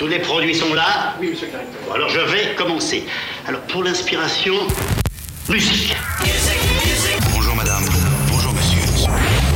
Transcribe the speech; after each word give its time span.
Tous 0.00 0.06
les 0.06 0.18
produits 0.18 0.54
sont 0.54 0.72
là 0.72 1.14
Oui, 1.20 1.28
monsieur 1.28 1.44
le 1.44 1.52
directeur. 1.52 1.82
Bon, 1.86 1.92
alors 1.92 2.08
je 2.08 2.20
vais 2.20 2.54
commencer. 2.56 3.04
Alors 3.46 3.60
pour 3.68 3.84
l'inspiration, 3.84 4.54
musique. 5.46 5.94
Bonjour 7.34 7.54
madame, 7.54 7.84
bonjour 8.30 8.50
monsieur. 8.54 8.80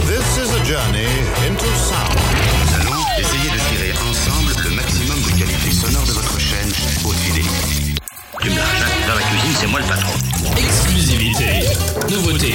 This 0.04 0.36
is 0.36 0.52
a 0.52 0.62
journey 0.62 1.07
into 1.48 1.64
sound. 1.64 2.20
Nous 2.61 2.79
allons 2.79 3.02
essayer 3.18 3.48
de 3.48 3.59
tirer 3.70 3.93
ensemble 4.07 4.52
le 4.64 4.70
maximum 4.77 5.16
de 5.22 5.30
qualité 5.30 5.70
sonore 5.70 6.04
de 6.04 6.12
votre 6.12 6.38
chaîne 6.38 6.70
haute 7.06 7.16
fidélité. 7.16 7.95
Tu 8.42 8.50
me 8.50 8.56
lâches, 8.56 9.08
Dans 9.08 9.14
la 9.14 9.22
cuisine, 9.22 9.56
c'est 9.58 9.66
moi 9.66 9.80
le 9.80 9.86
patron. 9.86 10.12
Exclusivité, 10.58 11.70
nouveauté, 12.11 12.52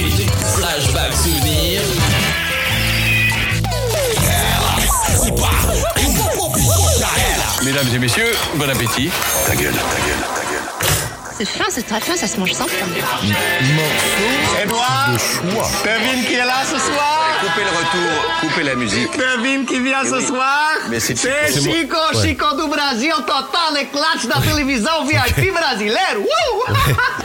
flashback 0.54 1.12
souvenir. 1.12 1.80
Mesdames 7.64 7.88
et 7.94 7.98
messieurs, 7.98 8.32
bon 8.54 8.68
appétit. 8.68 9.10
Ta 9.46 9.54
gueule, 9.54 9.72
ta 9.72 9.78
gueule, 9.78 10.24
ta 10.34 10.40
gueule. 10.42 10.49
C'est 11.42 11.46
fin, 11.46 11.64
c'est 11.70 11.86
très 11.86 12.00
fin, 12.00 12.14
ça 12.16 12.26
se 12.26 12.38
mange 12.38 12.52
sans 12.52 12.66
faim. 12.66 12.84
Edouard 14.62 15.08
Devine 15.10 16.26
qui 16.26 16.34
est 16.34 16.44
là 16.44 16.52
ce 16.70 16.78
soir 16.78 17.28
Coupez 17.40 17.62
le 17.64 17.70
retour, 17.70 18.40
coupez 18.42 18.62
la 18.62 18.74
musique. 18.74 19.08
Devine 19.16 19.64
qui 19.64 19.80
vient 19.80 20.04
ce 20.04 20.20
soir 20.20 20.68
Mais 20.90 21.00
c'est 21.00 21.16
C'est 21.16 21.30
c'est 21.50 21.62
moi. 21.62 21.74
Chico, 21.74 21.96
Chico 22.22 22.56
do 22.58 22.68
Brasil, 22.68 23.12
total 23.26 23.74
eclate 23.80 24.26
da 24.28 24.38
televisão 24.42 25.06
VIP 25.06 25.50
brasileiro. 25.54 26.28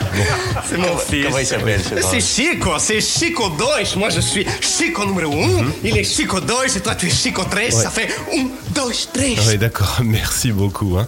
C'est 0.66 0.78
mon 0.78 0.96
fils. 0.96 1.26
Comment 1.26 1.38
il 1.38 1.46
s'appelle 1.46 1.80
ce 1.84 2.00
C'est 2.00 2.20
Chico, 2.20 2.70
c'est 2.78 3.02
Chico 3.02 3.50
2. 3.50 3.64
Moi, 3.98 4.08
je 4.08 4.20
suis 4.20 4.46
Chico 4.62 5.04
numéro 5.04 5.34
1. 5.34 5.46
Il 5.84 5.98
est 5.98 6.04
Chico 6.04 6.40
2 6.40 6.54
et 6.74 6.80
toi, 6.80 6.94
tu 6.94 7.08
es 7.08 7.10
Chico 7.10 7.44
3. 7.44 7.70
Ça 7.70 7.90
fait 7.90 8.08
1, 8.32 8.44
2, 8.70 8.80
3. 9.12 9.24
Oui, 9.48 9.58
d'accord, 9.58 9.98
merci 10.02 10.52
beaucoup. 10.52 10.96
hein. 10.96 11.06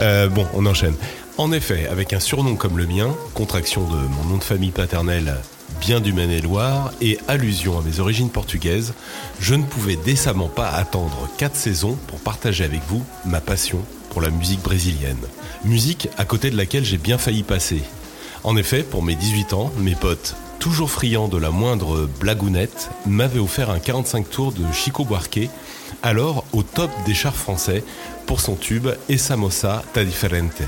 Euh, 0.00 0.28
bon, 0.28 0.46
on 0.52 0.66
enchaîne. 0.66 0.94
En 1.40 1.52
effet, 1.52 1.86
avec 1.86 2.12
un 2.12 2.20
surnom 2.20 2.54
comme 2.54 2.76
le 2.76 2.86
mien, 2.86 3.16
contraction 3.32 3.88
de 3.88 3.96
mon 3.96 4.24
nom 4.24 4.36
de 4.36 4.44
famille 4.44 4.72
paternel 4.72 5.36
bien 5.80 6.00
du 6.00 6.12
Maine-et-Loire 6.12 6.92
et 7.00 7.16
allusion 7.28 7.78
à 7.78 7.82
mes 7.82 7.98
origines 7.98 8.28
portugaises, 8.28 8.92
je 9.40 9.54
ne 9.54 9.64
pouvais 9.64 9.96
décemment 9.96 10.48
pas 10.48 10.68
attendre 10.68 11.30
quatre 11.38 11.56
saisons 11.56 11.96
pour 12.08 12.18
partager 12.18 12.62
avec 12.62 12.82
vous 12.88 13.02
ma 13.24 13.40
passion 13.40 13.78
pour 14.10 14.20
la 14.20 14.28
musique 14.28 14.60
brésilienne. 14.60 15.16
Musique 15.64 16.10
à 16.18 16.26
côté 16.26 16.50
de 16.50 16.58
laquelle 16.58 16.84
j'ai 16.84 16.98
bien 16.98 17.16
failli 17.16 17.42
passer. 17.42 17.80
En 18.44 18.58
effet, 18.58 18.82
pour 18.82 19.02
mes 19.02 19.14
18 19.14 19.54
ans, 19.54 19.72
mes 19.78 19.94
potes, 19.94 20.36
toujours 20.58 20.90
friands 20.90 21.28
de 21.28 21.38
la 21.38 21.50
moindre 21.50 22.06
blagounette, 22.20 22.90
m'avaient 23.06 23.40
offert 23.40 23.70
un 23.70 23.78
45 23.78 24.28
tours 24.28 24.52
de 24.52 24.70
Chico 24.74 25.06
Buarque, 25.06 25.48
alors 26.02 26.44
au 26.52 26.62
top 26.62 26.90
des 27.06 27.14
charts 27.14 27.34
français, 27.34 27.82
pour 28.26 28.42
son 28.42 28.56
tube 28.56 28.88
Essa 29.08 29.36
moça 29.36 29.82
ta 29.94 30.04
diferente, 30.04 30.60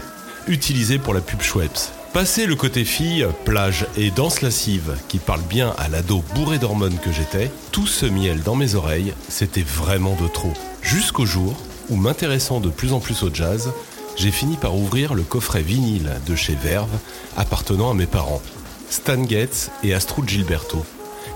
utilisé 0.48 0.98
pour 0.98 1.15
la 1.15 1.21
pub 1.21 1.43
Schweppes. 1.43 1.93
Passé 2.12 2.45
le 2.45 2.57
côté 2.57 2.85
fille, 2.85 3.27
plage 3.45 3.87
et 3.97 4.11
danse 4.11 4.43
lascive 4.43 4.97
qui 5.09 5.19
parle 5.19 5.41
bien 5.43 5.75
à 5.79 5.89
l'ado 5.89 6.23
bourré 6.34 6.59
d'hormones 6.59 6.99
que 6.99 7.11
j'étais, 7.11 7.51
tout 7.71 7.87
ce 7.87 8.05
miel 8.05 8.43
dans 8.43 8.55
mes 8.55 8.75
oreilles, 8.75 9.15
c'était 9.29 9.62
vraiment 9.62 10.15
de 10.21 10.29
trop. 10.29 10.53
Jusqu'au 10.83 11.25
jour 11.25 11.57
où, 11.89 11.97
m'intéressant 11.97 12.61
de 12.61 12.69
plus 12.69 12.93
en 12.93 13.01
plus 13.01 13.23
au 13.23 13.33
jazz, 13.33 13.73
j'ai 14.17 14.31
fini 14.31 14.57
par 14.57 14.77
ouvrir 14.77 15.15
le 15.15 15.23
coffret 15.23 15.62
vinyle 15.62 16.12
de 16.27 16.37
chez 16.37 16.55
Verve 16.55 16.91
appartenant 17.37 17.91
à 17.91 17.95
mes 17.95 18.06
parents, 18.06 18.43
Stan 18.91 19.27
Getz 19.27 19.71
et 19.83 19.95
Astrud 19.95 20.29
Gilberto. 20.29 20.84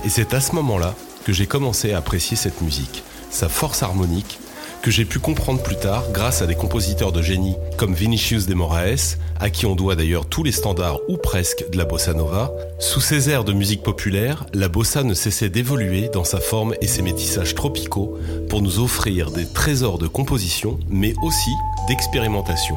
Et 0.04 0.10
c'est 0.10 0.34
à 0.34 0.40
ce 0.42 0.54
moment-là 0.56 0.94
que 1.24 1.32
j'ai 1.32 1.46
commencé 1.46 1.94
à 1.94 1.98
apprécier 1.98 2.36
cette 2.36 2.60
musique, 2.60 3.02
sa 3.30 3.48
force 3.48 3.82
harmonique, 3.82 4.38
que 4.86 4.92
j'ai 4.92 5.04
pu 5.04 5.18
comprendre 5.18 5.60
plus 5.64 5.74
tard 5.74 6.04
grâce 6.12 6.42
à 6.42 6.46
des 6.46 6.54
compositeurs 6.54 7.10
de 7.10 7.20
génie 7.20 7.56
comme 7.76 7.92
Vinicius 7.92 8.46
de 8.46 8.54
Moraes, 8.54 9.16
à 9.40 9.50
qui 9.50 9.66
on 9.66 9.74
doit 9.74 9.96
d'ailleurs 9.96 10.26
tous 10.26 10.44
les 10.44 10.52
standards 10.52 11.00
ou 11.08 11.16
presque 11.16 11.68
de 11.72 11.76
la 11.76 11.84
bossa 11.84 12.14
nova. 12.14 12.52
Sous 12.78 13.00
ces 13.00 13.28
airs 13.28 13.42
de 13.42 13.52
musique 13.52 13.82
populaire, 13.82 14.46
la 14.54 14.68
bossa 14.68 15.02
ne 15.02 15.12
cessait 15.12 15.48
d'évoluer 15.48 16.08
dans 16.08 16.22
sa 16.22 16.38
forme 16.38 16.76
et 16.80 16.86
ses 16.86 17.02
métissages 17.02 17.56
tropicaux 17.56 18.16
pour 18.48 18.62
nous 18.62 18.78
offrir 18.78 19.32
des 19.32 19.52
trésors 19.52 19.98
de 19.98 20.06
composition, 20.06 20.78
mais 20.88 21.14
aussi 21.20 21.50
d'expérimentation. 21.88 22.76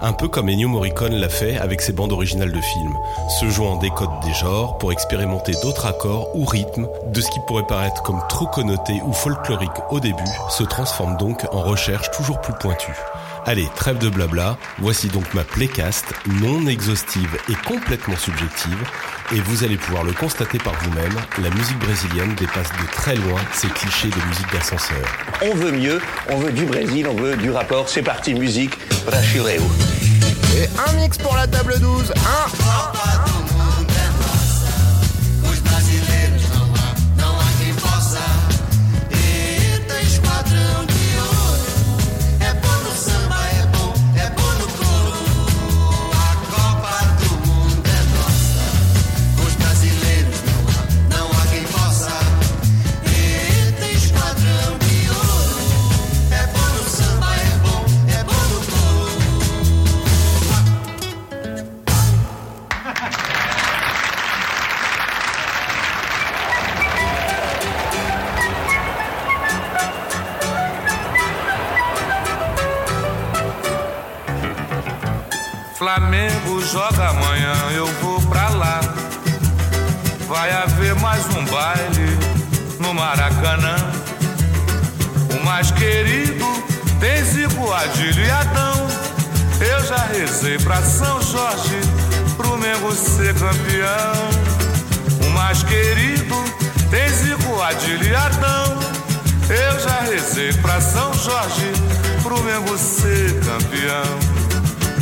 Un 0.00 0.12
peu 0.12 0.28
comme 0.28 0.48
Ennio 0.48 0.68
Morricone 0.68 1.14
l'a 1.14 1.28
fait 1.28 1.56
avec 1.58 1.80
ses 1.80 1.92
bandes 1.92 2.12
originales 2.12 2.52
de 2.52 2.60
films, 2.60 2.96
se 3.40 3.48
jouant 3.48 3.76
des 3.76 3.90
codes 3.90 4.08
des 4.24 4.34
genres 4.34 4.78
pour 4.78 4.92
expérimenter 4.92 5.52
d'autres 5.62 5.86
accords 5.86 6.28
ou 6.34 6.44
rythmes 6.44 6.88
de 7.06 7.20
ce 7.20 7.30
qui 7.30 7.40
pourrait 7.46 7.66
paraître 7.66 8.02
comme 8.02 8.20
trop 8.28 8.46
connoté 8.46 9.00
ou 9.06 9.12
folklorique 9.12 9.70
au 9.90 10.00
début, 10.00 10.22
se 10.50 10.64
transforme 10.64 11.16
donc 11.16 11.46
en 11.52 11.62
recherche 11.62 12.10
toujours 12.10 12.40
plus 12.40 12.54
pointue. 12.54 12.94
Allez, 13.46 13.68
trêve 13.76 13.98
de 13.98 14.08
blabla, 14.08 14.56
voici 14.78 15.08
donc 15.08 15.34
ma 15.34 15.44
playcast 15.44 16.14
non 16.40 16.66
exhaustive 16.66 17.36
et 17.50 17.54
complètement 17.66 18.16
subjective, 18.16 18.82
et 19.32 19.40
vous 19.40 19.64
allez 19.64 19.76
pouvoir 19.76 20.02
le 20.02 20.12
constater 20.12 20.56
par 20.56 20.72
vous-même, 20.80 21.14
la 21.42 21.50
musique 21.50 21.78
brésilienne 21.78 22.34
dépasse 22.36 22.70
de 22.70 22.86
très 22.92 23.16
loin 23.16 23.38
ces 23.52 23.68
clichés 23.68 24.08
de 24.08 24.28
musique 24.28 24.50
d'ascenseur. 24.50 25.04
On 25.42 25.54
veut 25.54 25.72
mieux, 25.72 26.00
on 26.30 26.38
veut 26.38 26.52
du 26.52 26.64
Brésil, 26.64 27.06
on 27.06 27.16
veut 27.16 27.36
du 27.36 27.50
rapport. 27.50 27.88
C'est 27.90 28.02
parti, 28.02 28.34
musique, 28.34 28.78
Brachireu. 29.04 29.50
Et 30.56 30.68
un 30.88 30.92
mix 30.94 31.18
pour 31.18 31.36
la 31.36 31.46
table 31.46 31.78
12. 31.78 32.12
Un. 32.16 33.43
Flamengo 75.84 76.62
joga 76.62 77.10
amanhã, 77.10 77.52
eu 77.74 77.86
vou 78.00 78.18
pra 78.22 78.48
lá. 78.48 78.80
Vai 80.26 80.50
haver 80.50 80.94
mais 80.94 81.26
um 81.26 81.44
baile 81.44 82.18
no 82.80 82.94
Maracanã. 82.94 83.76
O 85.30 85.44
mais 85.44 85.70
querido 85.72 86.46
tem 86.98 87.22
Zico, 87.22 87.70
Adílio 87.70 88.24
e 88.24 88.30
Adão. 88.30 88.88
Eu 89.60 89.86
já 89.86 89.98
rezei 90.06 90.56
pra 90.56 90.80
São 90.80 91.20
Jorge, 91.20 91.78
pro 92.38 92.56
Mengo 92.56 92.90
ser 92.92 93.34
campeão. 93.34 95.26
O 95.26 95.30
mais 95.34 95.62
querido 95.64 96.44
tem 96.90 97.06
Zico, 97.10 97.60
Adílio 97.60 98.10
e 98.10 98.14
Adão. 98.14 98.78
Eu 99.50 99.80
já 99.80 100.00
rezei 100.00 100.50
pra 100.54 100.80
São 100.80 101.12
Jorge, 101.12 101.72
pro 102.22 102.42
Mengo 102.42 102.78
ser 102.78 103.38
campeão. 103.44 104.33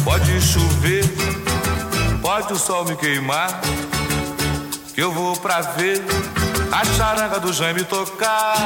Pode 0.04 0.40
chover, 0.40 1.04
pode 2.20 2.52
o 2.52 2.56
sol 2.56 2.84
me 2.84 2.96
queimar, 2.96 3.60
que 4.94 5.00
eu 5.00 5.12
vou 5.12 5.36
pra 5.36 5.60
ver 5.60 6.02
a 6.72 6.84
charanga 6.84 7.38
do 7.38 7.52
Jaime 7.52 7.84
tocar. 7.84 8.56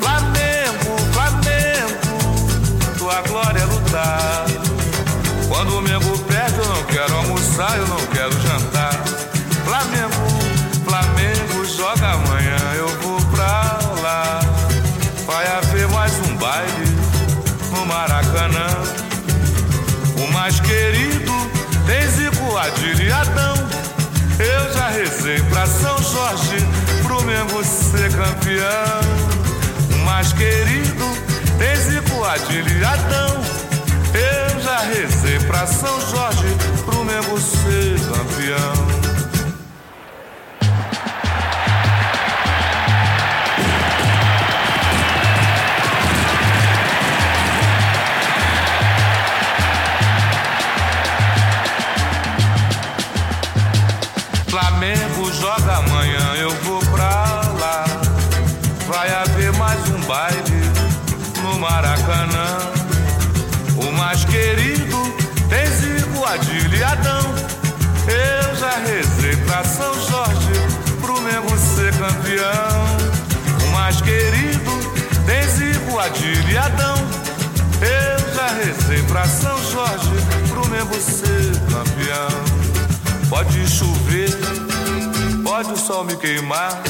Flamengo, 0.00 0.98
Flamengo, 1.12 2.98
tua 2.98 3.20
glória 3.22 3.60
é 3.60 3.64
lutar. 3.64 4.44
Quando 5.48 5.78
o 5.78 5.80
Mengo 5.80 6.18
perde, 6.24 6.58
eu 6.58 6.66
não 6.66 6.82
quero 6.84 7.16
almoçar, 7.16 7.76
eu 7.78 7.86
não 7.86 8.06
campeão. 28.64 29.94
O 29.94 30.04
mais 30.04 30.32
querido 30.32 31.04
tem 31.58 31.76
Zico, 31.76 32.24
Adílio 32.24 32.78
e 32.78 32.84
Adão. 32.84 33.42
Eu 34.14 34.60
já 34.60 34.78
rezei 34.78 35.38
pra 35.40 35.66
São 35.66 36.00
Jorge, 36.10 36.56
pro 36.84 37.04
Mengo 37.04 37.38
ser 37.40 37.98
campeão. 38.00 38.83
Rezei 78.86 79.02
pra 79.04 79.24
São 79.26 79.56
Jorge, 79.70 80.10
pro 80.48 80.68
Mengo 80.68 80.94
ser 81.00 81.52
campeão. 81.70 82.28
Pode 83.30 83.66
chover, 83.66 84.28
pode 85.42 85.72
o 85.72 85.76
sol 85.76 86.04
me 86.04 86.14
queimar, 86.16 86.82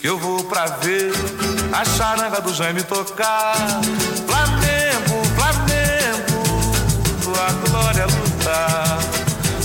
que 0.00 0.06
eu 0.06 0.16
vou 0.16 0.44
pra 0.44 0.66
ver 0.66 1.12
a 1.72 1.84
charanga 1.84 2.40
do 2.40 2.54
Jaime 2.54 2.84
tocar. 2.84 3.56
Flamengo, 4.26 5.24
Flamengo, 5.34 6.42
a 7.36 7.68
glória 7.68 8.02
é 8.02 8.06
lutar. 8.06 8.98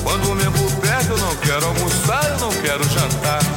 Quando 0.01 0.31
o 0.31 0.35
Mengo 0.35 0.71
perde, 0.81 1.09
eu 1.09 1.17
não 1.17 1.35
quero 1.35 1.67
almoçar, 1.67 2.31
eu 2.31 2.39
não 2.39 2.49
quero 2.49 2.83
jantar. 2.89 3.54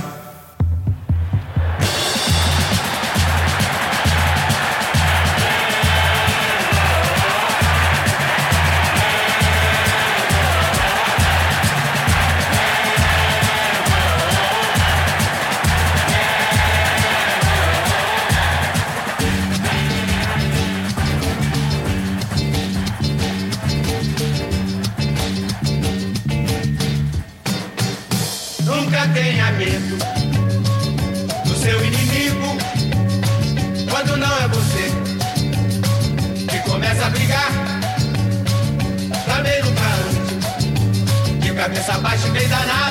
Cabeça 41.69 41.99
baixa 41.99 42.29
e 42.29 42.31
bem 42.31 42.49
danado, 42.49 42.88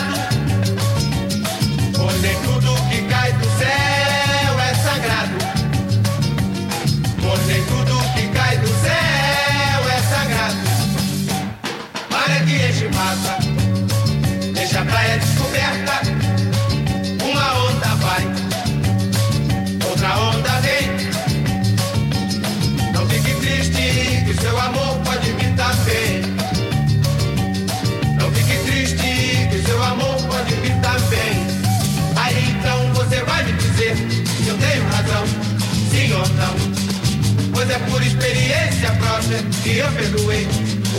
própria 39.37 39.43
que 39.61 39.77
eu 39.77 39.91
perdoei 39.91 40.47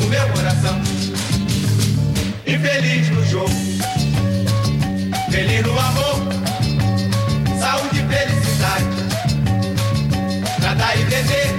o 0.02 0.06
meu 0.06 0.28
coração. 0.28 0.80
Infeliz 2.46 3.10
no 3.10 3.24
jogo, 3.24 3.50
feliz 5.30 5.62
no 5.64 5.78
amor, 5.78 6.20
saúde 7.58 8.00
e 8.00 8.06
felicidade, 8.06 8.86
pra 10.60 10.74
dar 10.74 10.98
e 10.98 11.04
vender. 11.04 11.57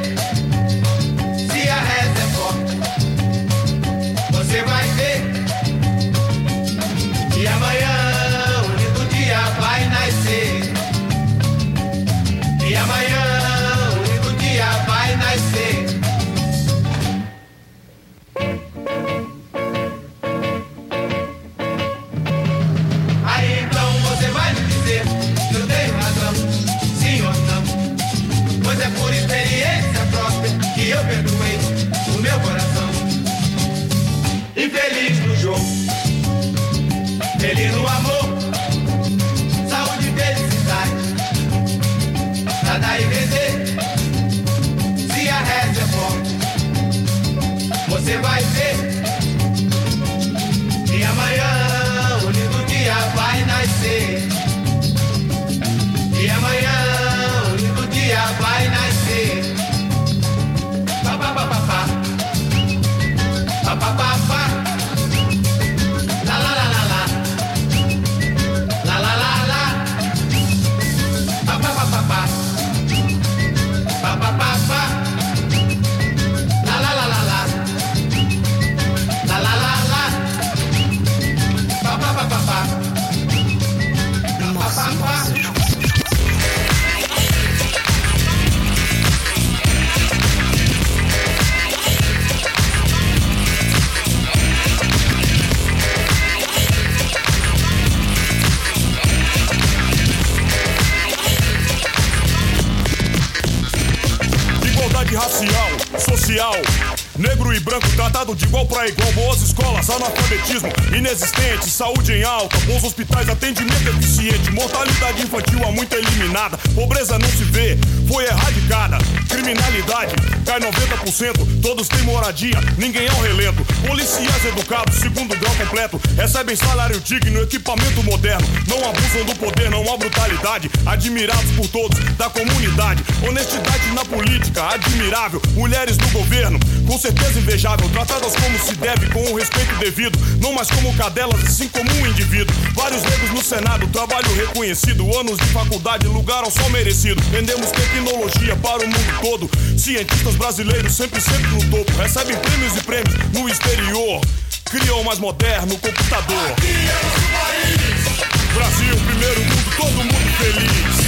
Analfabetismo 110.49 110.69
inexistente, 110.95 111.69
saúde 111.69 112.13
em 112.13 112.23
alta, 112.23 112.57
bons 112.61 112.83
hospitais, 112.83 113.29
atendimento 113.29 113.89
eficiente, 113.89 114.51
mortalidade 114.51 115.21
infantil 115.21 115.63
há 115.63 115.71
muito 115.71 115.93
eliminada, 115.95 116.57
pobreza 116.73 117.17
não 117.19 117.29
se 117.29 117.43
vê, 117.43 117.77
foi 118.07 118.25
erradicada, 118.25 118.97
criminalidade 119.29 120.15
cai 120.49 120.59
90%, 120.59 121.61
todos 121.61 121.87
têm 121.87 122.01
moradia, 122.01 122.59
ninguém 122.75 123.05
é 123.05 123.11
um 123.11 123.21
relento, 123.21 123.63
policiais 123.85 124.45
educados, 124.45 124.97
segundo 124.97 125.37
grau 125.37 125.53
completo, 125.53 126.01
recebem 126.15 126.55
salário 126.55 126.99
digno, 127.01 127.43
equipamento 127.43 128.01
moderno, 128.01 128.47
não 128.67 128.77
abusam 128.89 129.25
do 129.25 129.35
poder, 129.35 129.69
não 129.69 129.93
há 129.93 129.95
brutalidade, 129.95 130.71
admirados 130.87 131.51
por 131.51 131.67
todos 131.67 131.99
da 132.15 132.31
comunidade, 132.31 133.03
honestidade 133.21 133.91
na 133.93 134.03
política, 134.03 134.73
admirável, 134.73 135.39
mulheres 135.53 135.99
no 135.99 136.09
governo, 136.09 136.59
com 136.87 136.97
certeza 136.97 137.37
invejável, 137.37 137.87
tratadas 137.89 138.35
como 138.35 138.57
se 138.57 138.73
deve, 138.73 139.05
com 139.11 139.21
o 139.31 139.35
respeito 139.35 139.75
devido, 139.75 140.17
não 140.41 140.51
mais 140.51 140.67
como 140.71 140.95
cadelas, 140.95 141.43
e 141.43 141.51
sim 141.51 141.67
como 141.67 141.87
um 141.91 142.07
indivíduo. 142.07 142.55
Vários 142.73 143.03
negros 143.03 143.29
no 143.29 143.43
Senado, 143.43 143.85
trabalho 143.89 144.33
reconhecido, 144.33 145.15
anos 145.15 145.37
de 145.37 145.45
faculdade, 145.45 146.07
lugar 146.07 146.43
ao 146.43 146.49
sol 146.49 146.69
merecido. 146.71 147.21
Vendemos 147.29 147.69
tecnologia 147.69 148.55
para 148.55 148.83
o 148.83 148.87
mundo 148.87 149.21
todo, 149.21 149.51
Cientistas 149.79 150.35
brasileiros 150.35 150.93
sempre, 150.93 151.21
sempre 151.21 151.47
no 151.51 151.63
topo. 151.69 151.91
Recebem 151.93 152.35
prêmios 152.35 152.75
e 152.75 152.81
prêmios 152.83 153.15
no 153.31 153.47
exterior. 153.47 154.19
Criam 154.65 155.01
mais 155.05 155.19
moderno 155.19 155.77
computador. 155.77 156.51
Aqui 156.51 156.67
é 156.67 156.99
nosso 157.01 157.27
país. 157.31 158.19
Brasil, 158.55 158.95
primeiro 159.07 159.41
mundo, 159.45 159.75
todo 159.77 159.95
mundo 160.03 160.37
feliz. 160.37 160.99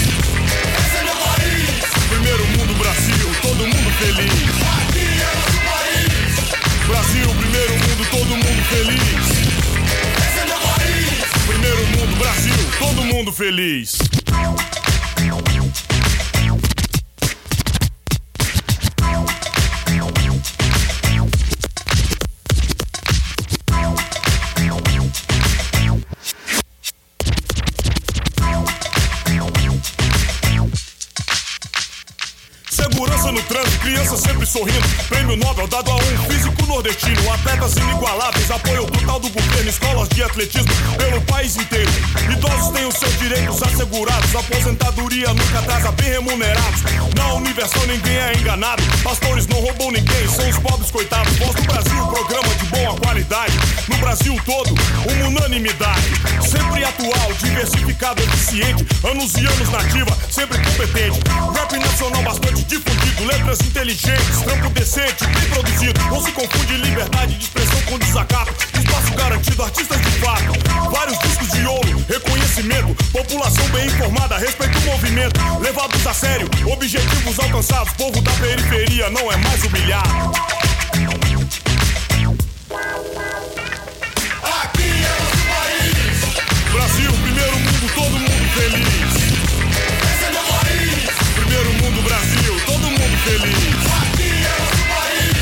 Esse 0.80 0.98
é 0.98 1.04
meu 1.04 1.16
país. 1.16 1.84
Primeiro 2.10 2.48
mundo, 2.48 2.74
Brasil, 2.80 3.36
todo 3.42 3.68
mundo 3.68 3.92
feliz. 4.00 4.32
Aqui 4.88 5.20
é 5.20 5.36
nosso 5.36 5.60
país. 5.68 6.88
Brasil, 6.88 7.28
primeiro 7.42 7.74
mundo, 7.74 8.08
todo 8.10 8.30
mundo 8.38 8.63
feliz. 8.70 9.20
Esse 10.18 10.40
é 10.40 10.46
meu 10.46 10.60
país. 10.60 11.20
Primeiro 11.46 11.86
mundo, 11.88 12.16
Brasil, 12.18 12.54
todo 12.80 13.04
mundo 13.04 13.34
feliz. 13.34 14.11
Prêmio 35.32 35.48
Nobel 35.48 35.68
dado 35.68 35.92
a 35.92 35.96
um 35.96 36.18
físico 36.30 36.66
nordestino. 36.66 37.32
Atletas 37.32 37.78
inigualáveis, 37.78 38.52
apoio 38.52 38.86
total 38.88 39.20
do 39.20 39.30
governo, 39.30 39.70
escolas 39.70 40.10
de 40.10 40.24
atletismo 40.24 40.72
pelo 40.98 41.22
país 41.22 41.56
inteiro. 41.56 41.90
Idosos 42.30 42.74
têm 42.74 42.86
os 42.86 42.96
seus 42.96 43.18
direitos 43.18 43.64
assegurados. 43.64 44.36
Aposentadoria 44.36 45.30
nunca 45.30 45.60
atrasa, 45.60 45.92
bem 45.94 46.10
remunerados. 46.10 46.82
Na 47.16 47.34
Universal 47.36 47.88
ninguém 47.88 48.18
é 48.18 48.34
enganado. 48.38 48.84
Pastores 49.04 49.48
não 49.48 49.62
roubam 49.62 49.92
ninguém, 49.92 50.28
são 50.28 50.50
os 50.50 50.58
pobres 50.60 50.92
coitados. 50.92 51.34
Voz 51.38 51.56
do 51.56 51.64
Brasil, 51.64 52.08
programa 52.08 52.56
de 52.56 52.66
boa 52.66 52.96
qualidade. 52.98 53.54
No 53.88 53.98
Brasil 54.00 54.36
todo, 54.46 54.76
uma 55.14 55.28
unanimidade. 55.30 56.21
Sempre 56.51 56.84
atual, 56.84 57.34
diversificado, 57.39 58.22
eficiente. 58.22 58.86
Anos 59.10 59.34
e 59.36 59.46
anos 59.46 59.70
nativa, 59.70 60.17
sempre 60.29 60.58
competente. 60.58 61.17
Rap 61.55 61.79
nacional 61.79 62.22
bastante 62.24 62.63
difundido. 62.65 63.24
Letras 63.25 63.62
inteligentes, 63.62 64.41
trampo 64.43 64.70
decente, 64.72 65.25
bem 65.27 65.50
produzido. 65.50 66.01
Não 66.10 66.22
se 66.22 66.29
confunde 66.34 66.75
liberdade 66.75 67.38
de 67.38 67.46
expressão 67.46 67.81
com 67.84 67.98
desacato. 68.00 68.53
Espaço 68.77 69.13
garantido, 69.13 69.63
artistas 69.63 70.01
de 70.01 70.12
fato. 70.20 70.91
Vários 70.91 71.17
discos 71.20 71.51
de 71.51 71.65
ouro, 71.65 72.05
reconhecimento. 72.10 72.96
População 73.13 73.65
bem 73.70 73.86
informada, 73.86 74.38
respeita 74.38 74.77
o 74.77 74.81
movimento. 74.81 75.39
Levados 75.62 76.05
a 76.05 76.13
sério, 76.13 76.50
objetivos 76.70 77.39
alcançados. 77.39 77.93
Povo 77.93 78.22
da 78.22 78.31
periferia 78.31 79.10
não 79.10 79.31
é 79.31 79.38
mais 79.38 79.63
humilhado. 79.63 80.31
Todo 88.01 88.17
mundo 88.17 88.46
feliz. 88.55 89.13
Esse 90.10 90.25
é 90.25 90.31
meu 90.31 90.43
país. 90.43 91.05
Primeiro 91.36 91.74
mundo, 91.74 92.01
Brasil, 92.01 92.53
todo 92.65 92.81
mundo 92.81 93.17
feliz. 93.25 93.77
Aqui 94.01 94.31
é 94.43 94.58
o 94.58 94.86
país. 94.96 95.38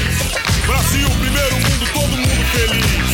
Brasil, 0.68 1.10
primeiro 1.10 1.56
mundo, 1.56 1.86
todo 1.94 2.18
mundo 2.18 2.44
feliz. 2.52 3.12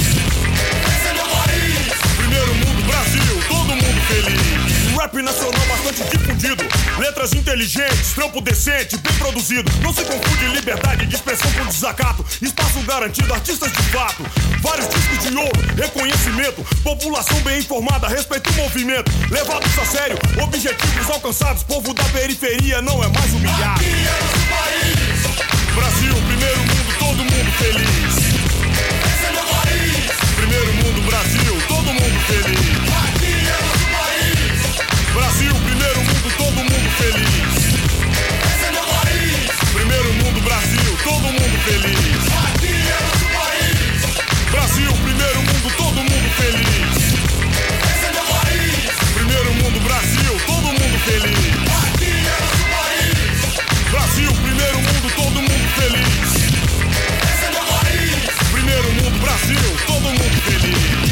Esse 0.90 1.08
é 1.08 1.14
meu 1.14 1.28
país. 1.28 1.78
Primeiro 2.18 2.56
mundo, 2.56 2.84
Brasil, 2.88 3.44
todo 3.48 3.76
mundo 3.76 4.02
feliz. 4.08 4.98
Rap 4.98 5.14
nacional 5.22 5.66
bastante 5.68 6.18
difundido. 6.18 6.75
Letras 6.98 7.34
inteligentes, 7.34 8.14
trampo 8.14 8.40
decente, 8.40 8.96
bem 8.98 9.14
produzido. 9.16 9.70
Não 9.82 9.94
se 9.94 10.04
confunde 10.06 10.48
liberdade 10.48 11.06
de 11.06 11.16
expressão 11.16 11.52
com 11.52 11.66
desacato. 11.66 12.26
Espaço 12.42 12.80
garantido, 12.82 13.34
artistas 13.34 13.70
de 13.72 13.84
fato. 13.92 14.24
Vários 14.62 14.88
discos 14.88 15.30
de 15.30 15.36
ouro, 15.36 15.62
reconhecimento. 15.76 16.64
População 16.84 17.38
bem 17.42 17.60
informada, 17.60 18.08
respeita 18.08 18.50
o 18.50 18.54
movimento. 18.54 19.12
Levados 19.30 19.78
a 19.78 19.86
sério, 19.86 20.18
objetivos 20.42 21.10
alcançados. 21.10 21.64
Povo 21.64 21.94
da 21.94 22.04
periferia 22.06 22.82
não 22.82 23.04
é 23.04 23.08
mais 23.10 23.34
humilhado. 23.34 23.74
Aqui 23.74 23.86
é 23.86 24.20
o 24.24 24.48
país. 24.56 25.76
Brasil, 25.76 26.16
primeiro 26.16 26.60
mundo, 26.60 26.98
todo 26.98 27.18
mundo 27.18 27.52
feliz. 27.58 28.18
Esse 29.06 29.26
é 29.26 29.32
meu 29.32 29.44
país. 29.44 30.36
Primeiro 30.38 30.74
mundo, 30.76 31.02
Brasil, 31.10 31.62
todo 31.68 31.88
mundo 31.88 32.20
feliz. 32.26 32.60
Aqui 33.04 33.34
é 33.50 33.58
o 33.66 33.80
país. 33.98 35.14
Brasil, 35.14 35.54
primeiro 35.56 36.00
mundo 36.00 36.35
Esse 36.98 38.66
é 38.66 38.72
meu 38.72 38.86
país. 38.86 39.52
Primeiro 39.74 40.14
mundo, 40.14 40.40
Brasil, 40.42 40.98
todo 41.04 41.24
mundo 41.24 41.60
feliz. 41.66 41.98
Aqui 42.48 42.72
é 42.72 43.00
o 43.04 43.30
país. 43.36 44.50
Brasil, 44.50 44.92
primeiro 45.04 45.42
mundo, 45.42 45.76
todo 45.76 45.96
mundo 45.96 46.30
feliz. 46.38 46.96
Esse 47.92 48.06
é 48.06 48.12
meu 48.14 48.24
país. 48.24 48.80
Primeiro 49.14 49.54
mundo, 49.56 49.80
Brasil, 49.82 50.40
todo 50.46 50.68
mundo 50.68 51.00
feliz. 51.04 51.38
Aqui 51.84 52.14
é 52.28 52.40
o 52.48 52.68
país. 52.78 53.92
Brasil, 53.92 54.32
primeiro 54.32 54.78
mundo, 54.78 55.16
todo 55.16 55.42
mundo 55.42 55.68
feliz. 55.76 56.32
Esse 57.28 57.46
é 57.46 57.52
meu 57.52 57.66
país. 57.76 58.16
Primeiro 58.54 58.94
mundo, 58.94 59.20
Brasil, 59.20 59.60
todo 59.86 60.02
mundo 60.02 60.42
feliz. 60.44 61.05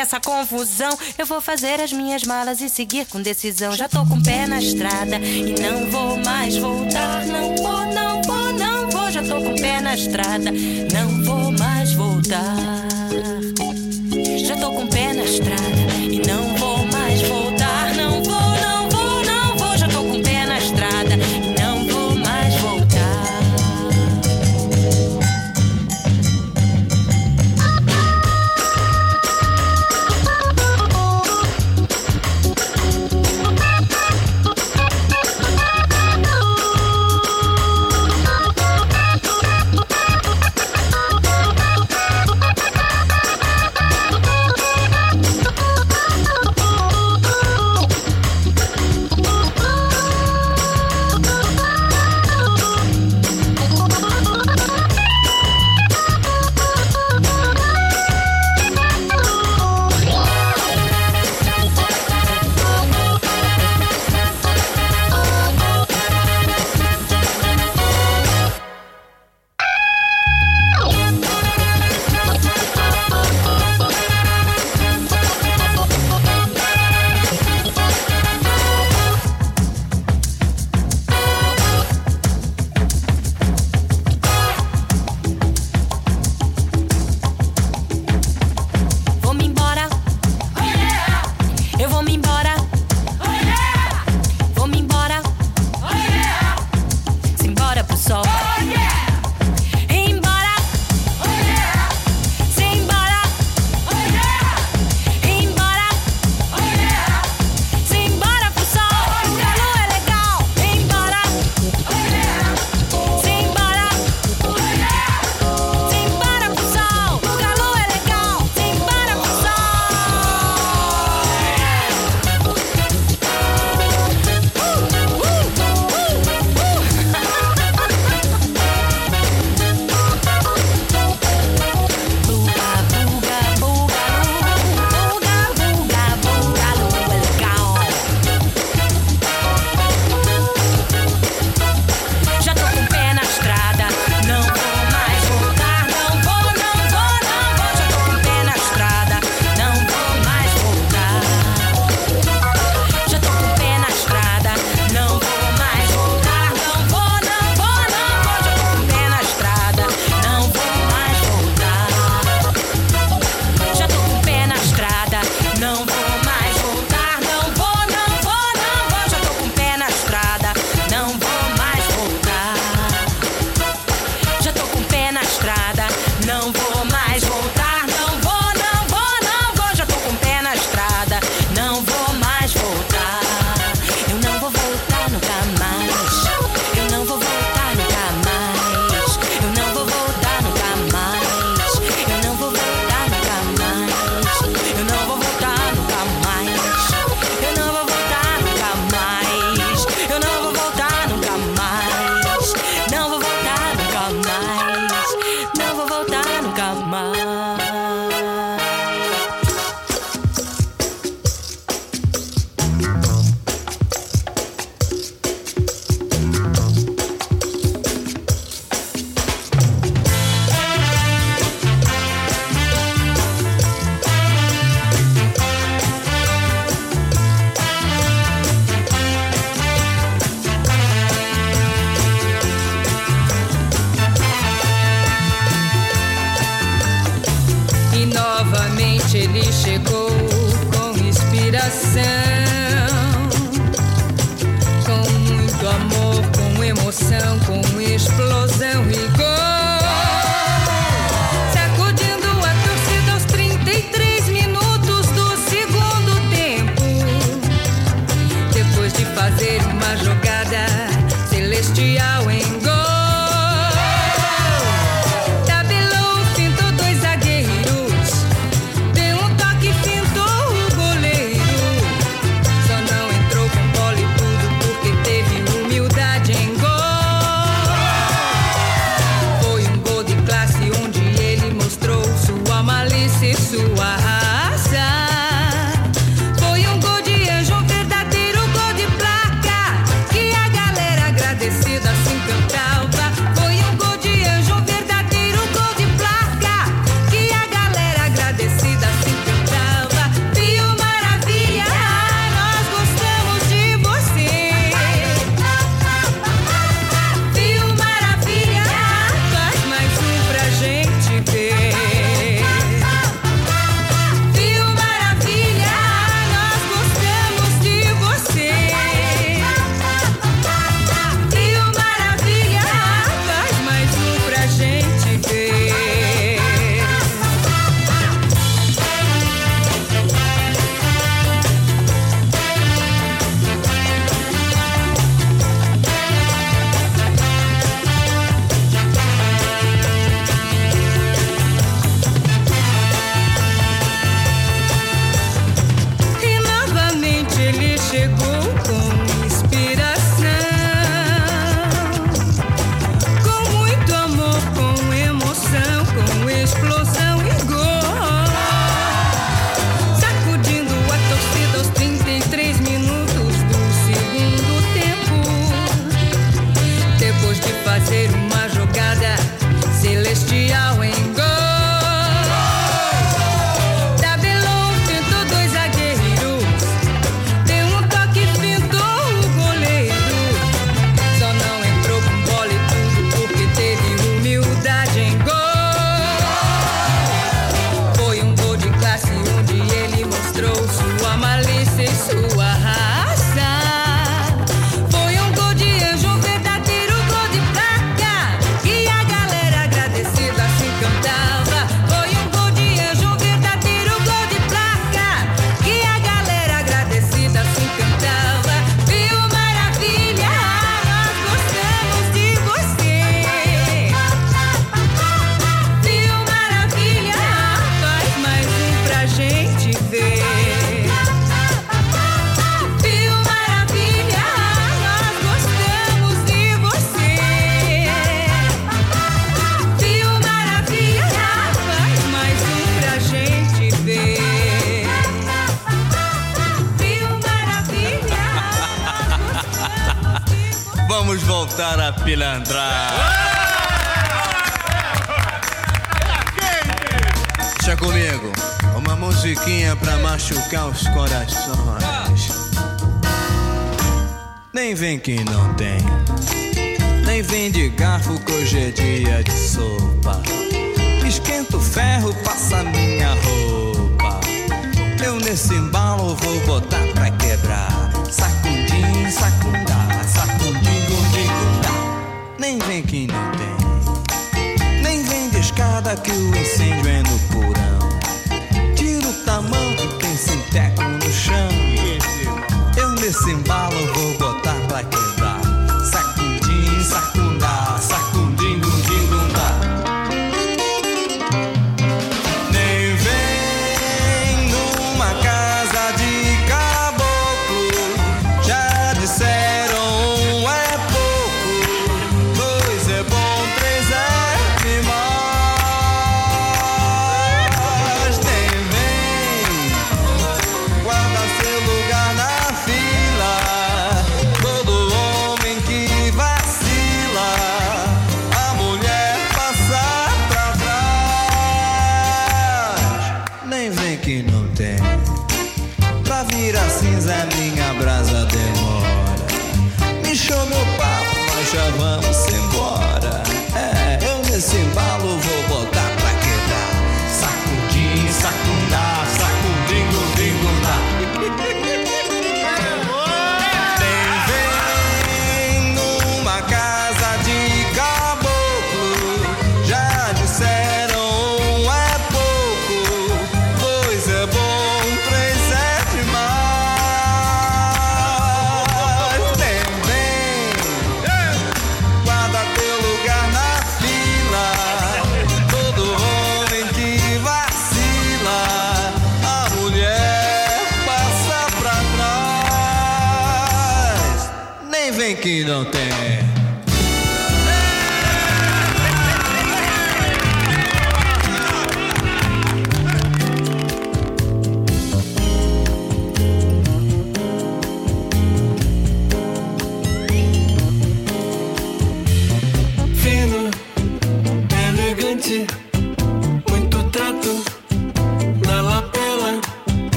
Nessa 0.00 0.18
confusão. 0.18 0.98
Eu 1.18 1.26
vou 1.26 1.42
fazer 1.42 1.78
as 1.78 1.92
minhas 1.92 2.24
malas 2.24 2.62
e 2.62 2.70
seguir 2.70 3.06
com 3.06 3.20
decisão. 3.20 3.72
Já 3.72 3.86
tô 3.86 4.04
com 4.06 4.14
o 4.14 4.22
pé 4.22 4.46
na 4.46 4.58
estrada 4.58 5.16
e 5.16 5.54
não 5.60 5.90
vou 5.90 6.16
mais 6.24 6.56
voltar. 6.56 7.26
Não 7.26 7.54
vou, 7.56 7.86
não 7.86 8.22
vou, 8.22 8.52
não 8.54 8.88
vou. 8.88 9.10
Já 9.10 9.22
tô 9.22 9.42
com 9.42 9.52
o 9.52 9.60
pé 9.60 9.80
na 9.82 9.94
estrada, 9.94 10.50
não 10.50 11.24
vou 11.24 11.52
mais 11.52 11.92
voltar. 11.92 12.56
Já 14.46 14.56
tô 14.56 14.72
com 14.72 14.84
o 14.84 14.88
pé 14.88 15.12
na 15.12 15.24
estrada 15.24 15.69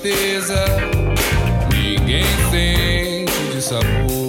tristeza. 0.00 0.64
Ninguém 1.72 2.24
sente 2.50 3.54
de 3.54 3.62
sabor. 3.62 4.23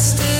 Still. 0.00 0.39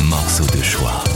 Morceau 0.00 0.46
de 0.46 0.62
choix. 0.62 1.15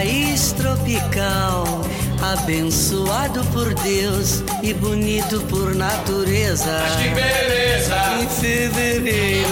País 0.00 0.52
tropical, 0.52 1.82
abençoado 2.22 3.44
por 3.52 3.74
Deus 3.74 4.42
e 4.62 4.72
bonito 4.72 5.42
por 5.42 5.74
natureza. 5.74 6.80
Mas 6.80 7.02
que 7.02 7.08
beleza! 7.10 7.96
Em 8.18 8.26
fevereiro, 8.26 9.48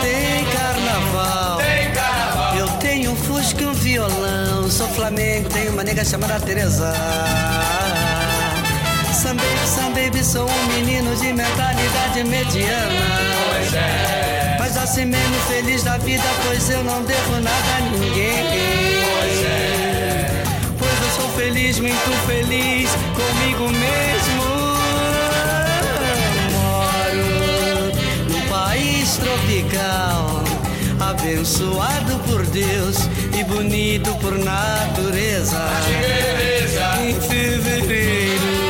tem 0.00 0.44
carnaval. 0.46 1.58
Tem 1.58 1.92
carnaval. 1.92 2.56
Eu 2.56 2.68
tenho 2.78 3.10
um 3.10 3.16
fusca 3.16 3.62
e 3.62 3.66
um 3.66 3.74
violão, 3.74 4.70
sou 4.70 4.88
flamengo, 4.88 5.50
tenho 5.50 5.72
uma 5.72 5.84
nega 5.84 6.02
chamada 6.02 6.40
Teresa. 6.40 6.94
Sam 9.12 9.36
baby, 9.36 9.66
Sam 9.66 9.92
baby, 9.92 10.24
sou 10.24 10.48
um 10.48 10.66
menino 10.68 11.14
de 11.16 11.34
mentalidade 11.34 12.24
mediana. 12.24 12.94
Pois 13.52 13.74
é. 13.74 14.25
Mesmo 14.94 15.34
feliz 15.48 15.82
da 15.82 15.98
vida, 15.98 16.22
pois 16.44 16.70
eu 16.70 16.82
não 16.84 17.02
devo 17.02 17.32
nada 17.32 17.76
a 17.76 17.80
ninguém. 17.80 18.46
Pois 19.18 19.44
é. 19.44 20.44
Pois 20.78 20.92
eu 21.02 21.10
sou 21.20 21.28
feliz, 21.30 21.78
muito 21.80 22.26
feliz 22.26 22.90
comigo 23.14 23.68
mesmo. 23.72 24.44
Moro 26.52 27.92
num 28.30 28.48
país 28.48 29.16
tropical, 29.16 30.44
abençoado 31.00 32.18
por 32.20 32.46
Deus 32.46 33.10
e 33.38 33.44
bonito 33.44 34.14
por 34.20 34.38
natureza. 34.38 35.68
Em 37.02 37.20
fevereiro 37.20 38.65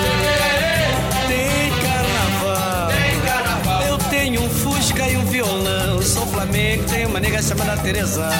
fusca 4.86 5.08
e 5.08 5.16
um 5.16 5.24
violão. 5.26 6.00
Sou 6.00 6.26
flamengo, 6.26 6.84
tenho 6.84 7.08
uma 7.08 7.18
nega 7.18 7.42
chamada 7.42 7.76
Teresa. 7.78 8.30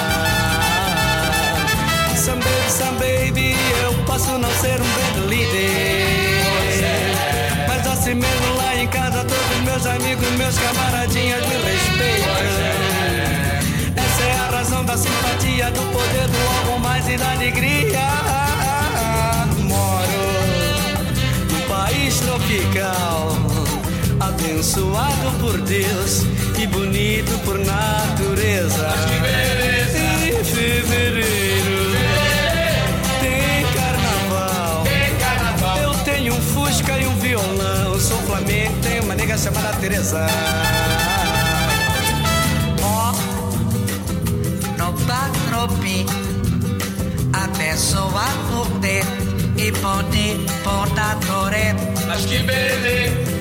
Some 2.15 2.41
baby, 2.41 2.69
some 2.69 2.97
baby, 2.97 3.55
eu 3.83 3.93
posso 4.05 4.37
não 4.37 4.49
ser 4.51 4.79
um 4.81 4.85
band 4.85 5.27
líder. 5.27 6.37
Mas 7.67 7.87
assim 7.87 8.13
mesmo 8.13 8.55
lá 8.55 8.75
em 8.75 8.87
casa, 8.87 9.25
todos 9.25 9.57
meus 9.65 9.85
amigos, 9.85 10.29
meus 10.31 10.57
camaradinhas 10.57 11.45
me 11.47 11.55
respeitam. 11.55 12.31
Essa 13.95 14.23
é 14.23 14.33
a 14.33 14.57
razão 14.57 14.85
da 14.85 14.97
simpatia, 14.97 15.71
do 15.71 15.81
poder 15.91 16.27
do 16.27 16.37
algo 16.59 16.79
mais 16.79 17.07
e 17.09 17.17
da 17.17 17.31
alegria. 17.31 18.07
Moro 19.63 20.27
num 21.51 21.61
país 21.67 22.19
tropical, 22.19 23.35
abençoado 24.37 25.31
por 25.39 25.57
Deus 25.61 26.21
e 26.59 26.67
bonito 26.67 27.37
por 27.43 27.57
natureza. 27.57 28.87
Em 30.23 30.43
fevereiro 30.43 31.91
tem 33.19 33.65
carnaval. 33.73 34.83
Tem 34.83 35.15
carnaval. 35.15 35.77
Eu 35.77 35.93
tenho 36.03 36.33
um 36.35 36.41
fusca 36.41 36.97
e 36.99 37.07
um 37.07 37.15
violão, 37.17 37.99
sou 37.99 38.17
flamengo, 38.19 38.75
tenho 38.83 39.03
uma 39.03 39.15
nega 39.15 39.37
chamada 39.37 39.75
Teresa. 39.77 40.27
Ó, 42.83 43.13
no 44.77 44.93
patropi, 45.07 46.05
abençoado 47.33 48.37
por 48.51 48.67
Deus 48.79 49.07
e 49.57 49.71
bonito 49.71 50.53
por 50.63 50.93
natureza. 50.93 52.05
Mas 52.07 52.25
que 52.25 52.39
beleza! 52.39 53.36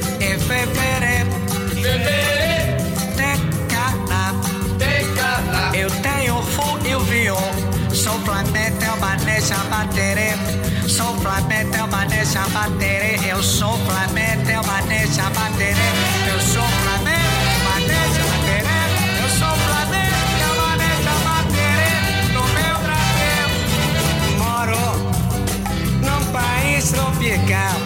Tem 3.17 3.37
carnaval. 3.69 4.35
Eu 5.75 5.91
e. 7.01 7.37
Sou 7.93 8.19
é 8.85 8.91
uma 8.91 9.17
deixa 9.17 9.57
bater. 9.71 10.17
Sou 10.89 11.15
Flamengo, 11.17 11.75
é 11.75 11.83
uma 11.83 12.05
deixa 12.07 12.47
bater. 12.49 13.19
Eu 13.29 13.43
sou 13.43 13.77
Flamengo, 13.79 14.49
é 14.51 14.61
uma 14.61 14.81
deixa 14.83 15.29
bater. 15.31 15.75
Eu 16.29 16.41
sou 16.41 16.63
Flamengo, 16.63 17.51
é 17.51 17.57
uma 17.63 17.81
deixa 17.81 18.23
bater. 18.31 18.65
Eu 19.21 19.29
sou 19.29 19.57
Flamengo, 19.67 20.41
é 20.41 20.43
uma 20.53 20.77
deixa 20.77 21.15
bater. 21.27 21.77
No 22.33 22.43
meu 22.57 22.77
Brasil, 22.87 23.49
moro 24.39 24.85
num 26.03 26.23
país 26.33 26.85
tropical. 26.93 27.86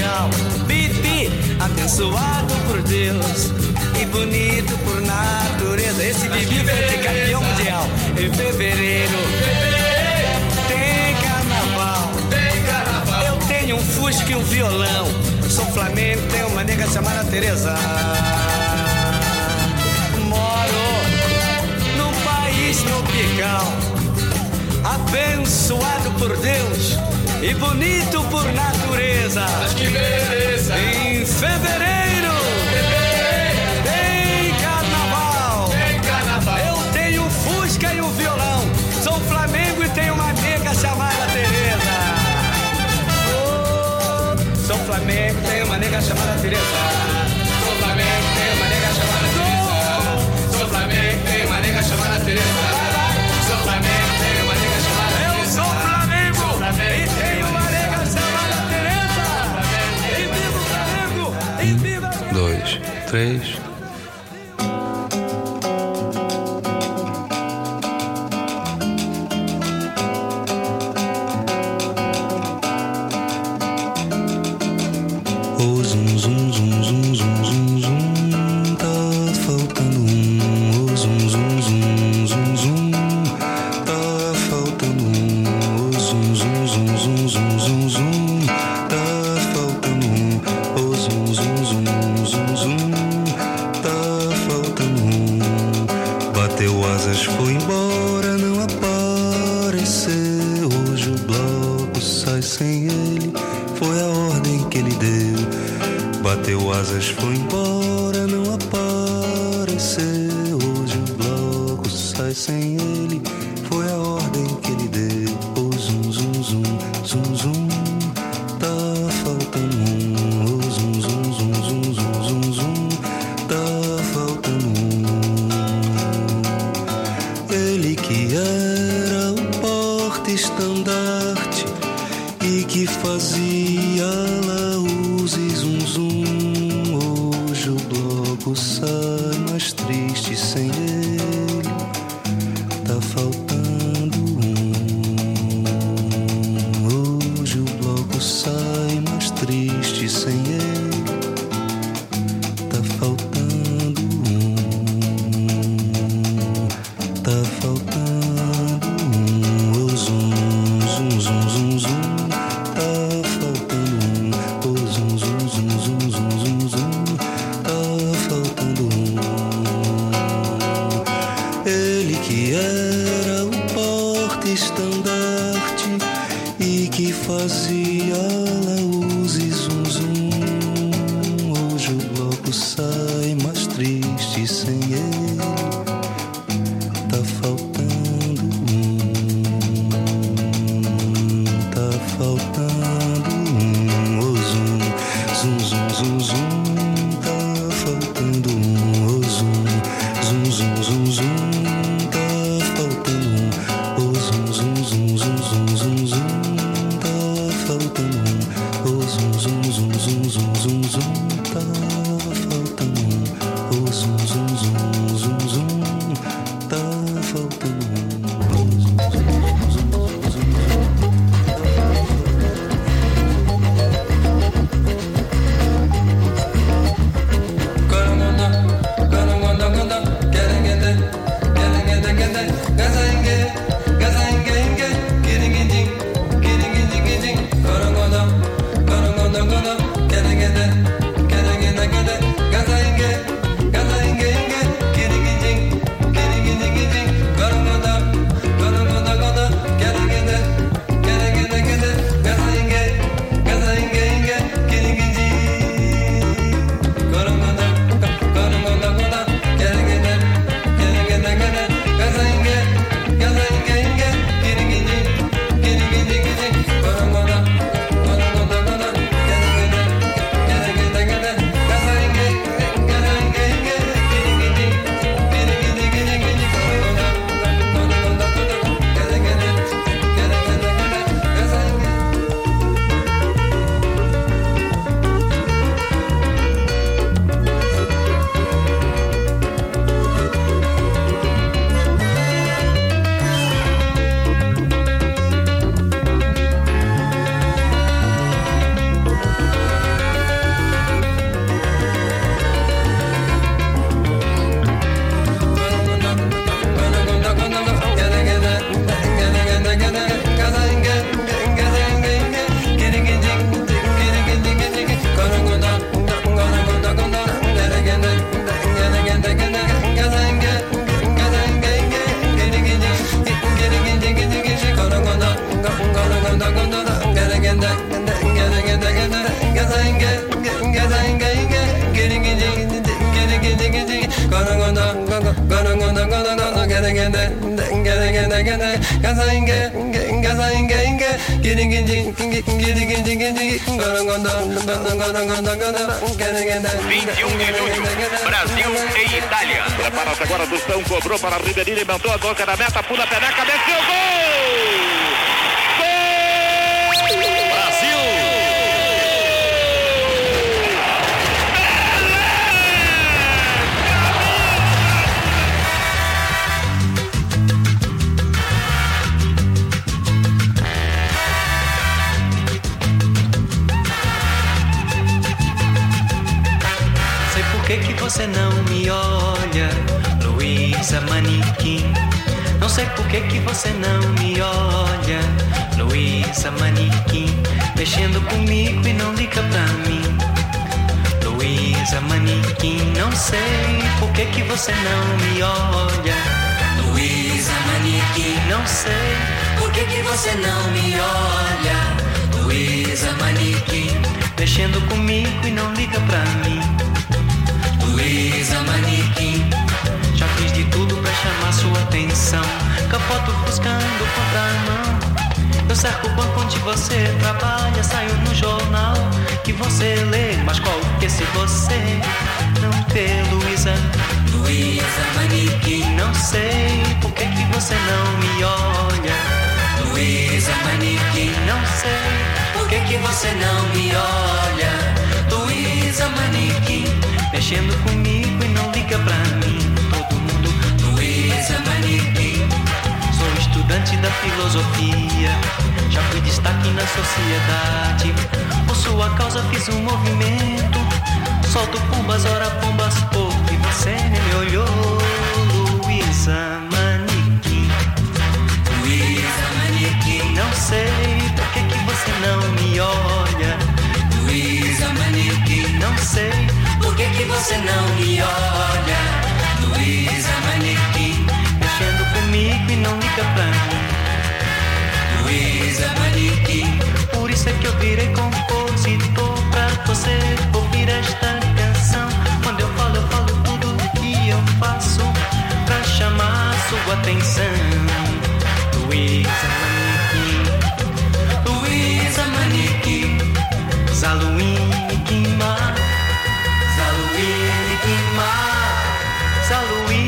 Tropical. 0.00 0.30
Bibi, 0.66 1.30
abençoado 1.60 2.54
por 2.66 2.82
Deus 2.82 3.50
e 4.00 4.06
bonito 4.06 4.76
por 4.78 5.00
natureza. 5.02 6.04
Esse 6.04 6.28
Bibi 6.28 6.58
vai 6.64 6.76
ter 6.76 7.02
campeão 7.02 7.42
mundial 7.42 7.86
em 8.18 8.32
fevereiro. 8.32 9.18
Tem 10.68 11.14
carnaval. 11.22 12.10
Tem 12.30 12.62
carnaval. 12.64 13.22
Eu 13.24 13.36
tenho 13.46 13.76
um 13.76 13.80
fusca 13.80 14.30
e 14.30 14.34
um 14.34 14.42
violão. 14.42 15.06
Sou 15.48 15.66
flamengo, 15.66 16.22
tenho 16.30 16.48
uma 16.48 16.64
nega 16.64 16.86
chamada 16.88 17.24
Teresa. 17.24 17.74
Moro 20.24 20.86
num 21.96 22.12
país 22.22 22.82
tropical, 22.82 23.72
abençoado 24.84 26.10
por 26.18 26.36
Deus 26.36 27.09
e 27.42 27.54
bonito 27.54 28.22
por 28.30 28.44
natureza. 28.52 29.46
Mas 29.60 29.74
que 29.74 29.88
beleza! 29.88 30.78
Em 30.78 31.24
fevereiro 31.24 32.32
tem 33.84 34.54
carnaval. 34.60 35.68
Tem 35.70 36.00
carnaval. 36.00 36.58
Eu 36.58 36.92
tenho 36.92 37.30
fusca 37.30 37.92
e 37.94 38.00
um 38.00 38.10
violão. 38.12 38.62
Sou 39.02 39.18
Flamengo 39.20 39.82
e 39.82 39.88
tenho 39.90 40.14
uma 40.14 40.32
nega 40.32 40.74
chamada 40.74 41.26
Teresa. 41.32 41.96
Oh, 43.32 44.66
sou 44.66 44.78
Flamengo, 44.78 45.40
tenho 45.48 45.66
uma 45.66 45.78
nega 45.78 46.00
chamada 46.00 46.38
Teresa. 46.40 46.99
Três. 63.10 63.69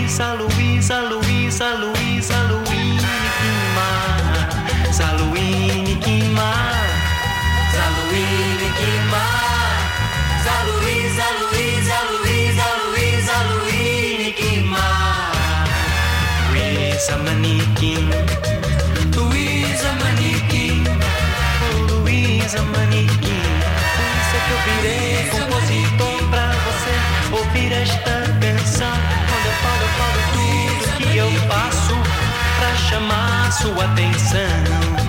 Luísa, 0.03 0.35
Luísa, 0.35 1.01
Luísa, 1.03 1.74
Luísa, 1.74 2.35
Luíne 2.51 3.07
Quimar. 3.39 4.93
Zaluíne 4.93 5.95
Quimar. 6.03 6.89
Zaluíne 7.73 8.69
Quimar. 8.79 9.79
Zaluísa, 10.43 11.27
Luísa, 11.39 11.97
Luísa, 12.11 12.66
Luísa, 12.83 13.37
Luíne 13.51 14.33
Quimar. 14.33 15.69
Luísa 16.51 17.16
Maniquim. 17.19 18.11
Luísa 19.15 19.93
Maniquim. 20.03 20.83
Luísa 21.89 22.61
Maniquim. 22.74 23.47
Por 23.95 24.11
isso 24.19 24.35
é 24.35 24.41
que 24.45 24.51
eu 24.51 24.61
virei 24.66 25.31
compositor 25.31 26.19
pra 26.29 26.47
você 26.66 26.95
ouvir 27.37 27.73
esta 27.73 28.22
chamar 32.77 33.53
sua 33.53 33.85
atenção. 33.85 35.02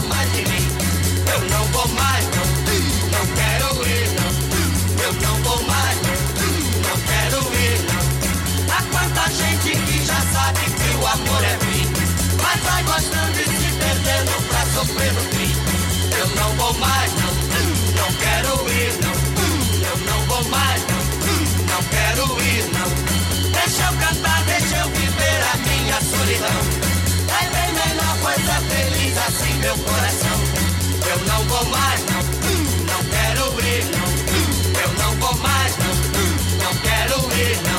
mais 0.00 0.32
de 0.32 0.42
mim. 0.42 0.68
Eu 1.32 1.40
não 1.50 1.64
vou 1.66 1.88
mais, 1.88 2.24
não, 2.24 2.46
não 3.12 3.26
quero 3.34 3.88
ir, 3.88 4.08
não. 4.18 5.04
Eu 5.04 5.12
não 5.14 5.36
vou 5.42 5.62
mais, 5.64 5.98
não, 6.02 6.16
não 6.88 6.96
quero 7.08 7.38
ir, 7.54 7.78
não. 7.90 8.74
Há 8.74 8.82
quanta 8.90 9.30
gente 9.30 9.70
que 9.70 10.04
já 10.04 10.20
sabe 10.32 10.60
que 10.60 10.96
o 10.96 11.06
amor 11.06 11.44
é 11.44 11.58
fim, 11.64 11.86
mas 12.42 12.60
vai 12.62 12.82
gostando 12.84 13.40
e 13.40 13.44
se 13.44 13.72
perdendo 13.76 14.48
pra 14.48 14.66
sofrer 14.74 15.12
no 15.12 15.20
fim. 15.20 15.52
Eu 16.18 16.26
não 16.36 16.56
vou 16.56 16.74
mais, 16.74 17.12
não, 17.14 17.34
não 17.96 18.12
quero 18.14 18.68
ir, 18.70 18.92
não. 19.02 19.16
Eu 19.90 19.96
não 20.06 20.26
vou 20.26 20.44
mais, 20.48 20.82
não, 20.86 21.74
não 21.74 21.82
quero 21.84 22.42
ir, 22.42 22.64
não. 22.72 23.52
Deixa 23.52 23.82
eu 23.82 23.92
cantar, 23.98 24.42
deixa 24.44 24.76
eu 24.76 24.88
viver 24.90 25.42
a 25.52 25.56
minha 25.58 26.00
solidão 26.00 26.71
meu 29.62 29.78
coração. 29.78 30.38
Eu 31.08 31.18
não 31.24 31.44
vou 31.44 31.64
mais, 31.66 32.00
não, 32.06 32.20
hum, 32.20 32.64
não 32.84 33.04
quero 33.04 33.66
ir, 33.66 33.84
não, 33.94 34.08
hum, 34.34 34.50
eu 34.82 34.92
não 35.04 35.14
vou 35.20 35.36
mais, 35.38 35.76
não, 35.78 35.92
hum, 35.92 36.36
não 36.64 36.74
quero 36.82 37.16
ir, 37.38 37.56
não. 37.62 37.71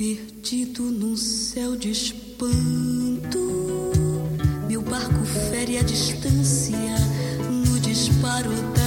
Perdido 0.00 0.84
num 0.84 1.14
céu 1.14 1.76
de 1.76 1.90
espanto, 1.90 3.38
meu 4.66 4.80
barco 4.80 5.26
fere 5.50 5.76
a 5.76 5.82
distância 5.82 6.74
no 7.50 7.78
disparo 7.78 8.48
da. 8.48 8.79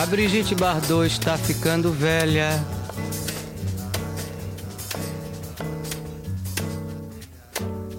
A 0.00 0.06
Brigitte 0.06 0.54
Bardot 0.54 1.04
está 1.04 1.36
ficando 1.36 1.90
velha. 1.90 2.50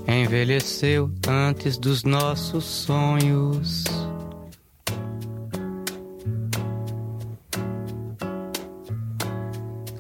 Envelheceu 0.08 1.12
antes 1.28 1.78
dos 1.78 2.06
nossos 2.06 2.64
sonhos. 2.64 3.84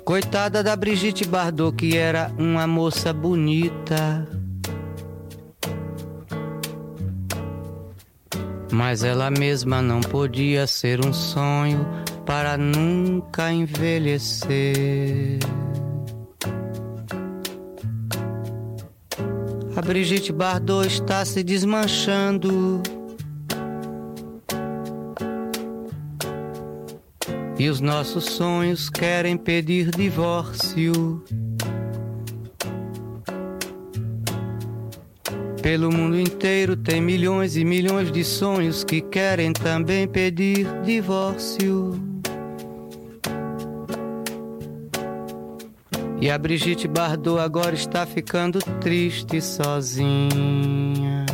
Coitada 0.05 0.63
da 0.63 0.77
Brigitte 0.77 1.27
Bardot, 1.27 1.75
que 1.75 1.97
era 1.97 2.31
uma 2.37 2.65
moça 2.65 3.11
bonita. 3.11 4.38
Mas 8.71 9.03
ela 9.03 9.31
mesma 9.31 9.81
não 9.81 9.99
podia 9.99 10.67
ser 10.67 11.05
um 11.05 11.11
sonho 11.11 11.85
para 12.25 12.57
nunca 12.57 13.51
envelhecer. 13.51 15.39
A 19.75 19.81
Brigitte 19.81 20.33
Bardot 20.33 20.87
está 20.87 21.23
se 21.23 21.41
desmanchando. 21.41 22.83
E 27.57 27.69
os 27.69 27.79
nossos 27.79 28.25
sonhos 28.25 28.89
querem 28.89 29.37
pedir 29.37 29.89
divórcio. 29.91 31.23
Pelo 35.69 35.91
mundo 35.91 36.19
inteiro 36.19 36.75
tem 36.75 36.99
milhões 36.99 37.55
e 37.55 37.63
milhões 37.63 38.11
de 38.11 38.23
sonhos 38.23 38.83
que 38.83 39.01
querem 39.01 39.53
também 39.53 40.07
pedir 40.07 40.65
divórcio. 40.83 41.91
E 46.19 46.27
a 46.27 46.39
Brigitte 46.39 46.87
Bardot 46.87 47.39
agora 47.39 47.75
está 47.75 48.03
ficando 48.07 48.57
triste 48.81 49.39
sozinha. 49.39 51.27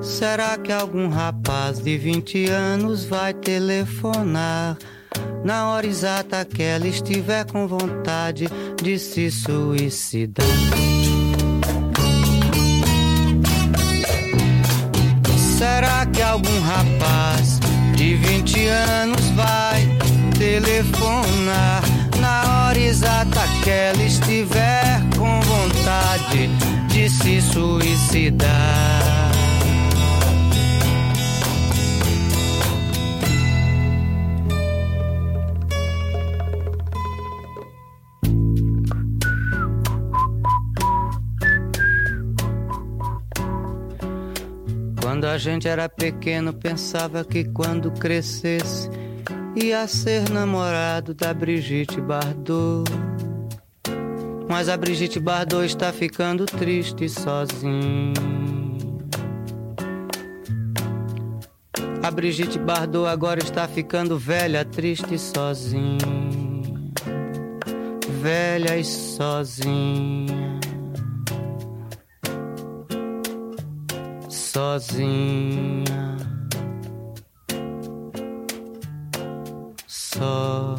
Será 0.00 0.56
que 0.56 0.72
algum 0.72 1.10
rapaz 1.10 1.80
de 1.80 1.98
20 1.98 2.46
anos 2.48 3.04
vai 3.04 3.34
telefonar 3.34 4.78
na 5.44 5.68
hora 5.68 5.86
exata 5.86 6.46
que 6.46 6.62
ela 6.62 6.88
estiver 6.88 7.44
com 7.44 7.68
vontade 7.68 8.46
de 8.82 8.98
se 8.98 9.30
suicidar? 9.30 10.46
Será 15.62 16.04
que 16.06 16.20
algum 16.20 16.60
rapaz 16.62 17.60
de 17.94 18.16
20 18.16 18.66
anos 18.66 19.30
vai 19.36 19.86
telefonar 20.36 21.84
na 22.18 22.66
hora 22.66 22.80
exata 22.80 23.42
que 23.62 23.70
ela 23.70 24.02
estiver 24.02 25.00
com 25.16 25.40
vontade 25.40 26.48
de 26.88 27.08
se 27.08 27.40
suicidar? 27.40 29.01
Quando 45.22 45.34
a 45.34 45.38
gente 45.38 45.68
era 45.68 45.88
pequeno, 45.88 46.52
pensava 46.52 47.24
que 47.24 47.44
quando 47.44 47.92
crescesse 47.92 48.90
ia 49.54 49.86
ser 49.86 50.28
namorado 50.28 51.14
da 51.14 51.32
Brigitte 51.32 52.00
Bardot. 52.00 52.90
Mas 54.48 54.68
a 54.68 54.76
Brigitte 54.76 55.20
Bardot 55.20 55.64
está 55.64 55.92
ficando 55.92 56.44
triste 56.44 57.08
sozinha. 57.08 58.14
A 62.02 62.10
Brigitte 62.10 62.58
Bardot 62.58 63.06
agora 63.06 63.38
está 63.38 63.68
ficando 63.68 64.18
velha, 64.18 64.64
triste 64.64 65.16
sozinha. 65.20 65.98
Velha 68.20 68.76
e 68.76 68.84
sozinha. 68.84 70.41
Sozinha. 74.52 76.18
Só. 79.86 80.76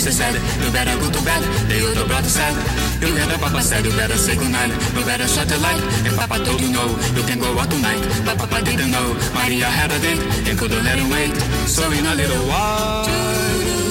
Sister 0.00 0.24
er 0.24 0.32
said, 0.32 0.64
you 0.64 0.72
better 0.72 0.96
go 0.96 1.10
to 1.10 1.22
bed. 1.22 1.42
The 1.68 1.76
older 1.86 2.06
brother 2.08 2.28
said, 2.28 2.56
you 3.00 3.12
better 3.14 3.38
Papa 3.38 3.60
said, 3.62 3.84
you 3.84 3.92
better 3.92 4.16
say 4.16 4.34
goodnight. 4.34 4.72
You 4.96 5.04
better 5.04 5.28
shut 5.28 5.48
the 5.48 5.58
light. 5.58 5.80
And 6.06 6.16
Papa 6.16 6.42
told 6.44 6.60
you 6.60 6.72
no, 6.72 6.84
you 7.16 7.22
can 7.28 7.38
go 7.38 7.52
out 7.58 7.68
tonight. 7.70 8.00
But 8.24 8.38
Papa 8.38 8.64
didn't 8.64 8.90
know. 8.90 9.12
Maria 9.36 9.68
had 9.68 9.92
a 9.92 9.98
date 10.00 10.22
and 10.48 10.58
couldn't 10.58 10.84
let 10.84 10.98
him 10.98 11.10
wait. 11.10 11.36
So 11.68 11.84
in 11.92 12.06
a 12.06 12.14
little 12.14 12.44
while, 12.48 13.04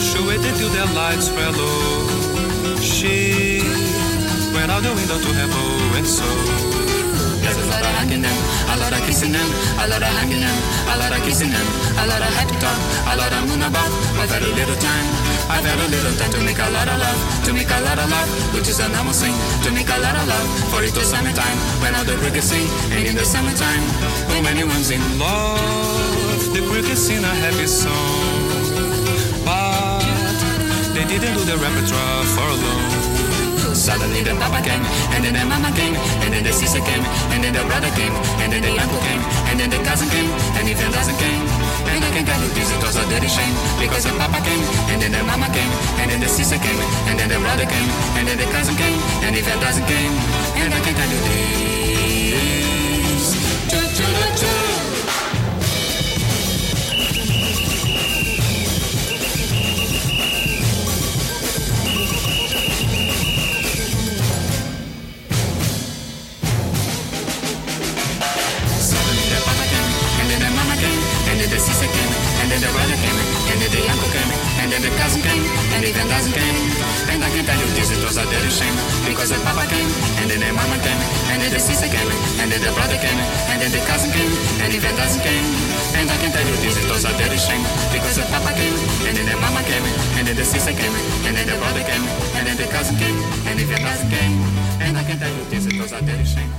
She 0.02 0.18
waited 0.26 0.56
till 0.58 0.70
the 0.70 0.86
lights 0.98 1.28
fell 1.30 1.54
low. 1.54 2.82
She 2.82 3.62
went 4.54 4.72
out 4.74 4.82
the 4.82 4.92
window 4.98 5.18
to 5.18 5.30
have 5.40 5.54
a 5.54 5.64
and 5.98 6.08
so. 6.08 6.26
There's 7.40 7.56
a 7.56 7.66
lot 7.72 7.82
of 7.82 7.94
hugging 7.98 8.22
them, 8.22 8.38
a 8.68 8.76
lot 8.82 8.94
of 8.94 9.02
kissing 9.08 9.32
them, 9.32 9.50
a 9.80 9.88
lot 9.88 10.04
of 10.04 10.12
hugging 10.20 10.44
them, 10.44 10.58
a 10.92 10.96
lot 11.00 11.12
of 11.16 11.22
kissing 11.24 11.50
them, 11.50 11.68
a 11.98 12.04
lot 12.06 12.22
of 12.22 12.32
happy 12.36 12.56
talk, 12.60 12.80
a 13.10 13.16
lot 13.16 13.32
of 13.32 13.42
moon 13.48 13.64
about. 13.64 13.90
Had 14.30 14.44
a 14.44 14.52
little 14.54 14.78
time, 14.78 15.08
I've 15.50 15.66
had 15.66 15.82
a 15.82 15.88
little 15.90 16.14
time 16.14 16.30
to 16.38 16.42
make 16.46 16.62
a 16.62 16.70
lot 16.70 16.88
of 16.88 17.02
love, 17.02 17.20
to 17.46 17.54
make 17.54 17.74
a 17.74 17.82
lot 17.82 17.98
of 17.98 18.06
love, 18.06 18.30
which 18.54 18.70
is 18.70 18.80
a 18.80 18.88
normal 18.90 19.14
thing, 19.14 19.34
to 19.66 19.74
make 19.74 19.90
a 19.90 19.98
lot 19.98 20.14
of 20.14 20.30
love. 20.30 20.48
For 20.70 20.86
it 20.86 20.94
was 20.94 21.10
summertime, 21.10 21.58
when 21.82 21.96
all 21.98 22.06
the 22.06 22.14
crickets 22.22 22.54
sing, 22.54 22.70
and 22.94 23.02
in 23.10 23.16
the 23.18 23.26
summertime, 23.26 23.82
when 24.30 24.46
anyone's 24.46 24.94
in 24.94 25.02
love, 25.18 26.54
the 26.54 26.62
crickets 26.70 27.02
sing 27.02 27.26
a 27.26 27.34
happy 27.42 27.66
song, 27.66 28.46
but 29.42 30.06
they 30.94 31.04
didn't 31.10 31.34
do 31.34 31.44
the 31.50 31.58
repertoire 31.58 32.24
for 32.38 32.50
long. 32.62 33.74
Suddenly 33.74 34.22
the 34.22 34.38
papa 34.38 34.62
came, 34.62 34.86
and 35.18 35.26
then 35.26 35.34
the 35.34 35.46
mama 35.50 35.74
came, 35.74 35.96
and 36.22 36.30
then 36.30 36.44
the 36.44 36.54
sister 36.54 36.82
came, 36.86 37.02
and 37.34 37.44
then 37.44 37.54
the 37.58 37.66
brother 37.66 37.90
came, 37.98 38.14
and 38.46 38.54
then 38.54 38.62
the 38.62 38.74
uncle 38.78 39.02
came, 39.02 39.22
and 39.50 39.60
then 39.60 39.70
the 39.74 39.82
cousin 39.82 40.10
came, 40.14 40.30
and 40.62 40.70
even 40.70 40.92
doesn't 40.92 41.18
came. 41.18 41.59
And 41.94 42.06
I 42.06 42.10
can 42.14 42.26
tell 42.26 42.42
you 42.42 42.50
dirty 43.10 43.28
shame, 43.28 43.56
because 43.82 44.04
the 44.06 44.14
papa 44.18 44.40
came, 44.46 44.64
and 44.94 45.02
then 45.02 45.12
the 45.12 45.24
mama 45.24 45.48
came, 45.50 45.72
and 46.00 46.12
then 46.12 46.20
the 46.22 46.30
sister 46.30 46.58
came, 46.58 46.80
and 47.10 47.20
then 47.20 47.28
the 47.28 47.40
brother 47.40 47.66
came, 47.66 47.90
and 48.18 48.28
then 48.28 48.38
the 48.38 48.46
cousin 48.54 48.76
came, 48.76 49.00
and 49.26 49.36
even 49.36 49.60
doesn't 49.60 49.86
came. 49.88 50.14
And 50.62 50.74
I 50.74 50.80
can 50.80 50.94
tell 50.94 51.10
you 51.10 51.20
this. 51.28 52.09
And 73.70 73.78
the 73.78 73.86
uncle 73.86 74.10
came, 74.10 74.32
and 74.66 74.68
then 74.74 74.82
the 74.82 74.90
cousin 74.98 75.22
came, 75.22 75.46
and 75.78 75.86
even 75.86 76.08
doesn't 76.10 76.34
came. 76.34 76.58
And 77.14 77.22
I 77.22 77.30
can 77.30 77.46
tell 77.46 77.60
you 77.62 77.70
this, 77.78 77.94
it 77.94 78.02
was 78.02 78.18
a 78.18 78.26
dirty 78.26 78.50
shame, 78.50 78.74
because 79.06 79.30
the 79.30 79.38
papa 79.46 79.70
came, 79.70 79.86
and 80.18 80.26
then 80.26 80.42
the 80.42 80.50
mama 80.58 80.78
came, 80.82 80.98
and 81.30 81.38
then 81.38 81.54
the 81.54 81.62
sister 81.62 81.86
came, 81.86 82.10
and 82.42 82.50
then 82.50 82.62
the 82.66 82.74
brother 82.74 82.98
came, 82.98 83.20
and 83.54 83.62
then 83.62 83.70
the 83.70 83.82
cousin 83.86 84.10
came, 84.10 84.34
and 84.66 84.74
even 84.74 84.94
doesn't 84.98 85.22
came. 85.22 85.46
And 85.94 86.10
I 86.10 86.18
can 86.18 86.34
tell 86.34 86.46
you 86.50 86.58
this, 86.66 86.82
it 86.82 86.90
was 86.90 87.06
a 87.06 87.14
dirty 87.14 87.38
shame, 87.38 87.62
because 87.94 88.18
the 88.18 88.26
papa 88.34 88.58
came, 88.58 88.74
and 89.06 89.14
then 89.14 89.30
the 89.30 89.38
mama 89.38 89.62
came, 89.62 89.86
and 90.18 90.26
then 90.26 90.34
the 90.34 90.46
sister 90.46 90.74
came, 90.74 90.96
and 91.30 91.38
then 91.38 91.46
the 91.46 91.58
brother 91.62 91.86
came, 91.86 92.06
and 92.42 92.50
then 92.50 92.58
the 92.58 92.66
cousin 92.74 92.98
came, 92.98 93.18
and 93.46 93.62
even 93.62 93.78
doesn't 93.86 94.10
came. 94.10 94.34
And 94.82 94.98
I 94.98 95.04
can 95.06 95.22
tell 95.22 95.30
you 95.30 95.46
this, 95.54 95.70
it 95.70 95.78
was 95.78 95.94
a 95.94 96.02
dirty 96.02 96.26
shame, 96.26 96.50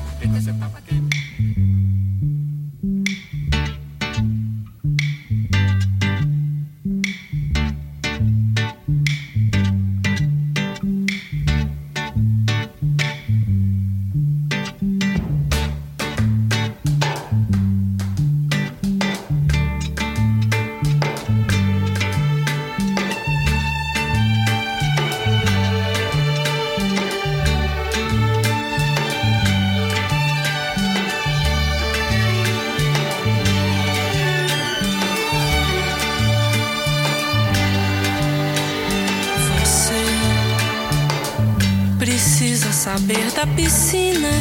saber 42.91 43.31
da 43.37 43.47
piscina, 43.47 44.33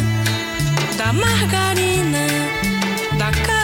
da 0.97 1.13
margarina, 1.13 2.25
da 3.15 3.29
Carolina, 3.31 3.58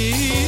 You. 0.00 0.39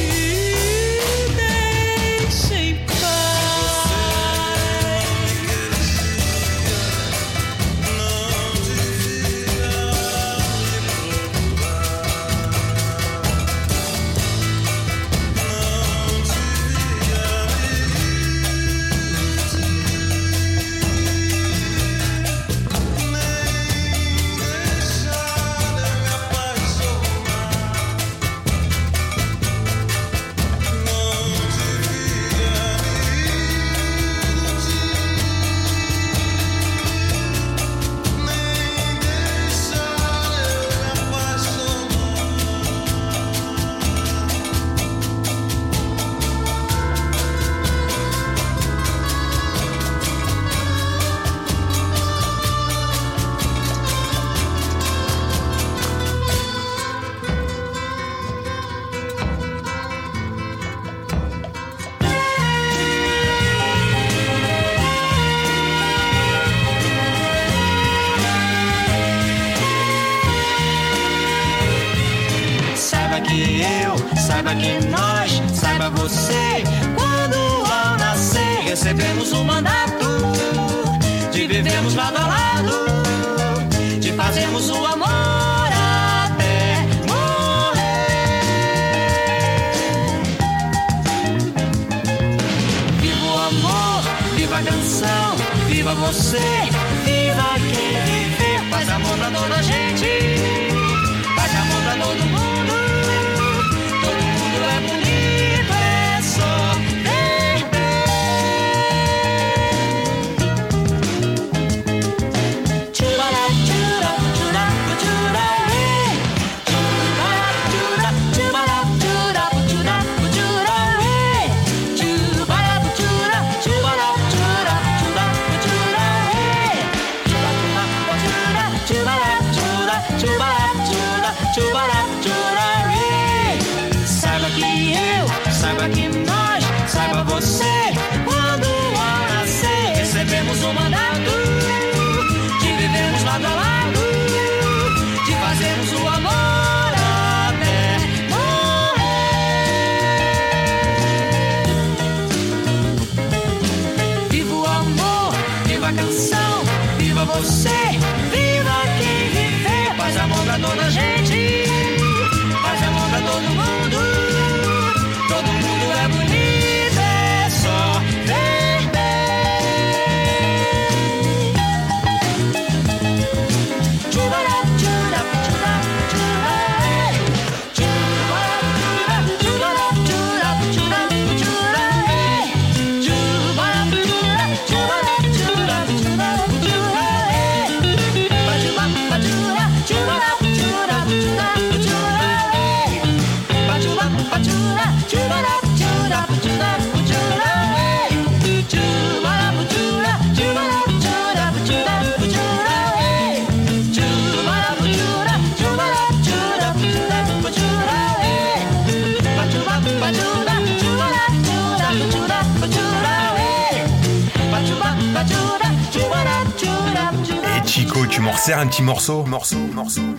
Morceau, 218.93 219.25
morceau, 219.25 219.57
morceau. 219.73 220.12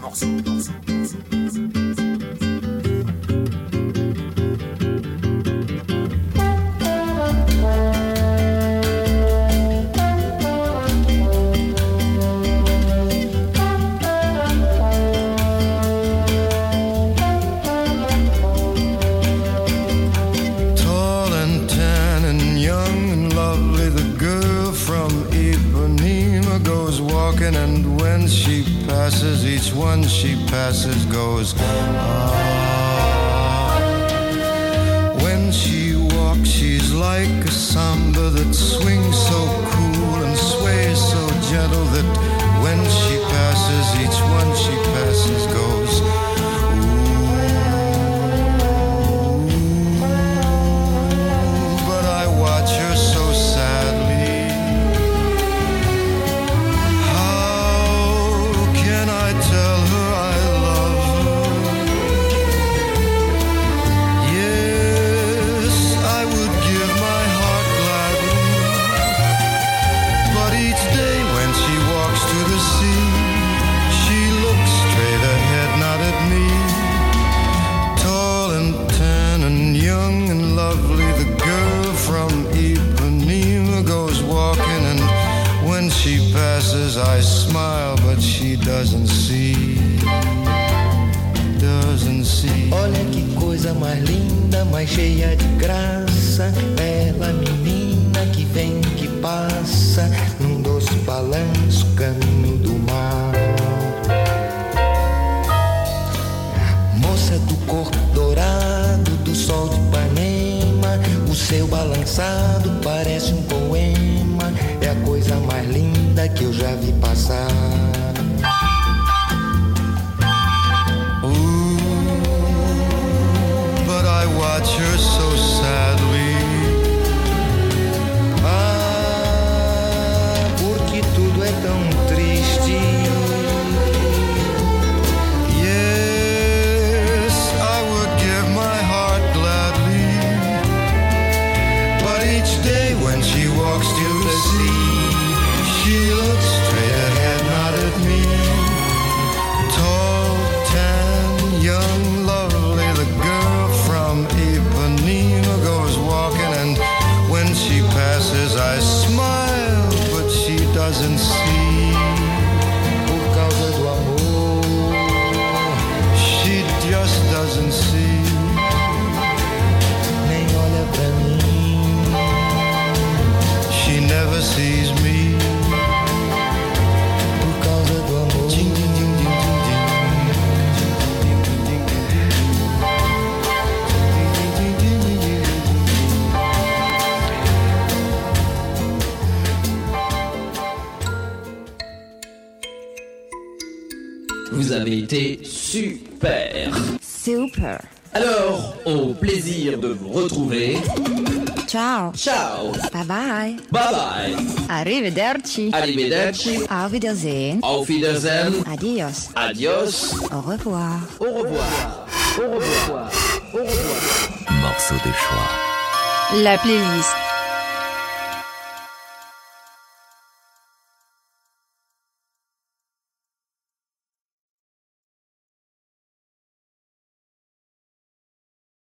Arrivederci. 205.15 205.70
Arrivederci. 205.73 206.66
Arrivederci. 206.69 207.59
Auf 207.62 207.89
Wiedersehen. 207.89 208.65
Adios. 208.66 209.28
Adios. 209.35 210.15
Au 210.32 210.41
revoir. 210.41 211.01
Au 211.20 211.24
revoir. 211.24 212.07
Au 212.39 212.43
revoir. 212.57 213.11
Au 213.53 213.59
revoir. 213.59 214.61
Morceau 214.61 214.95
de 214.95 215.12
choix. 215.12 216.43
La 216.43 216.59
playlist. 216.59 217.24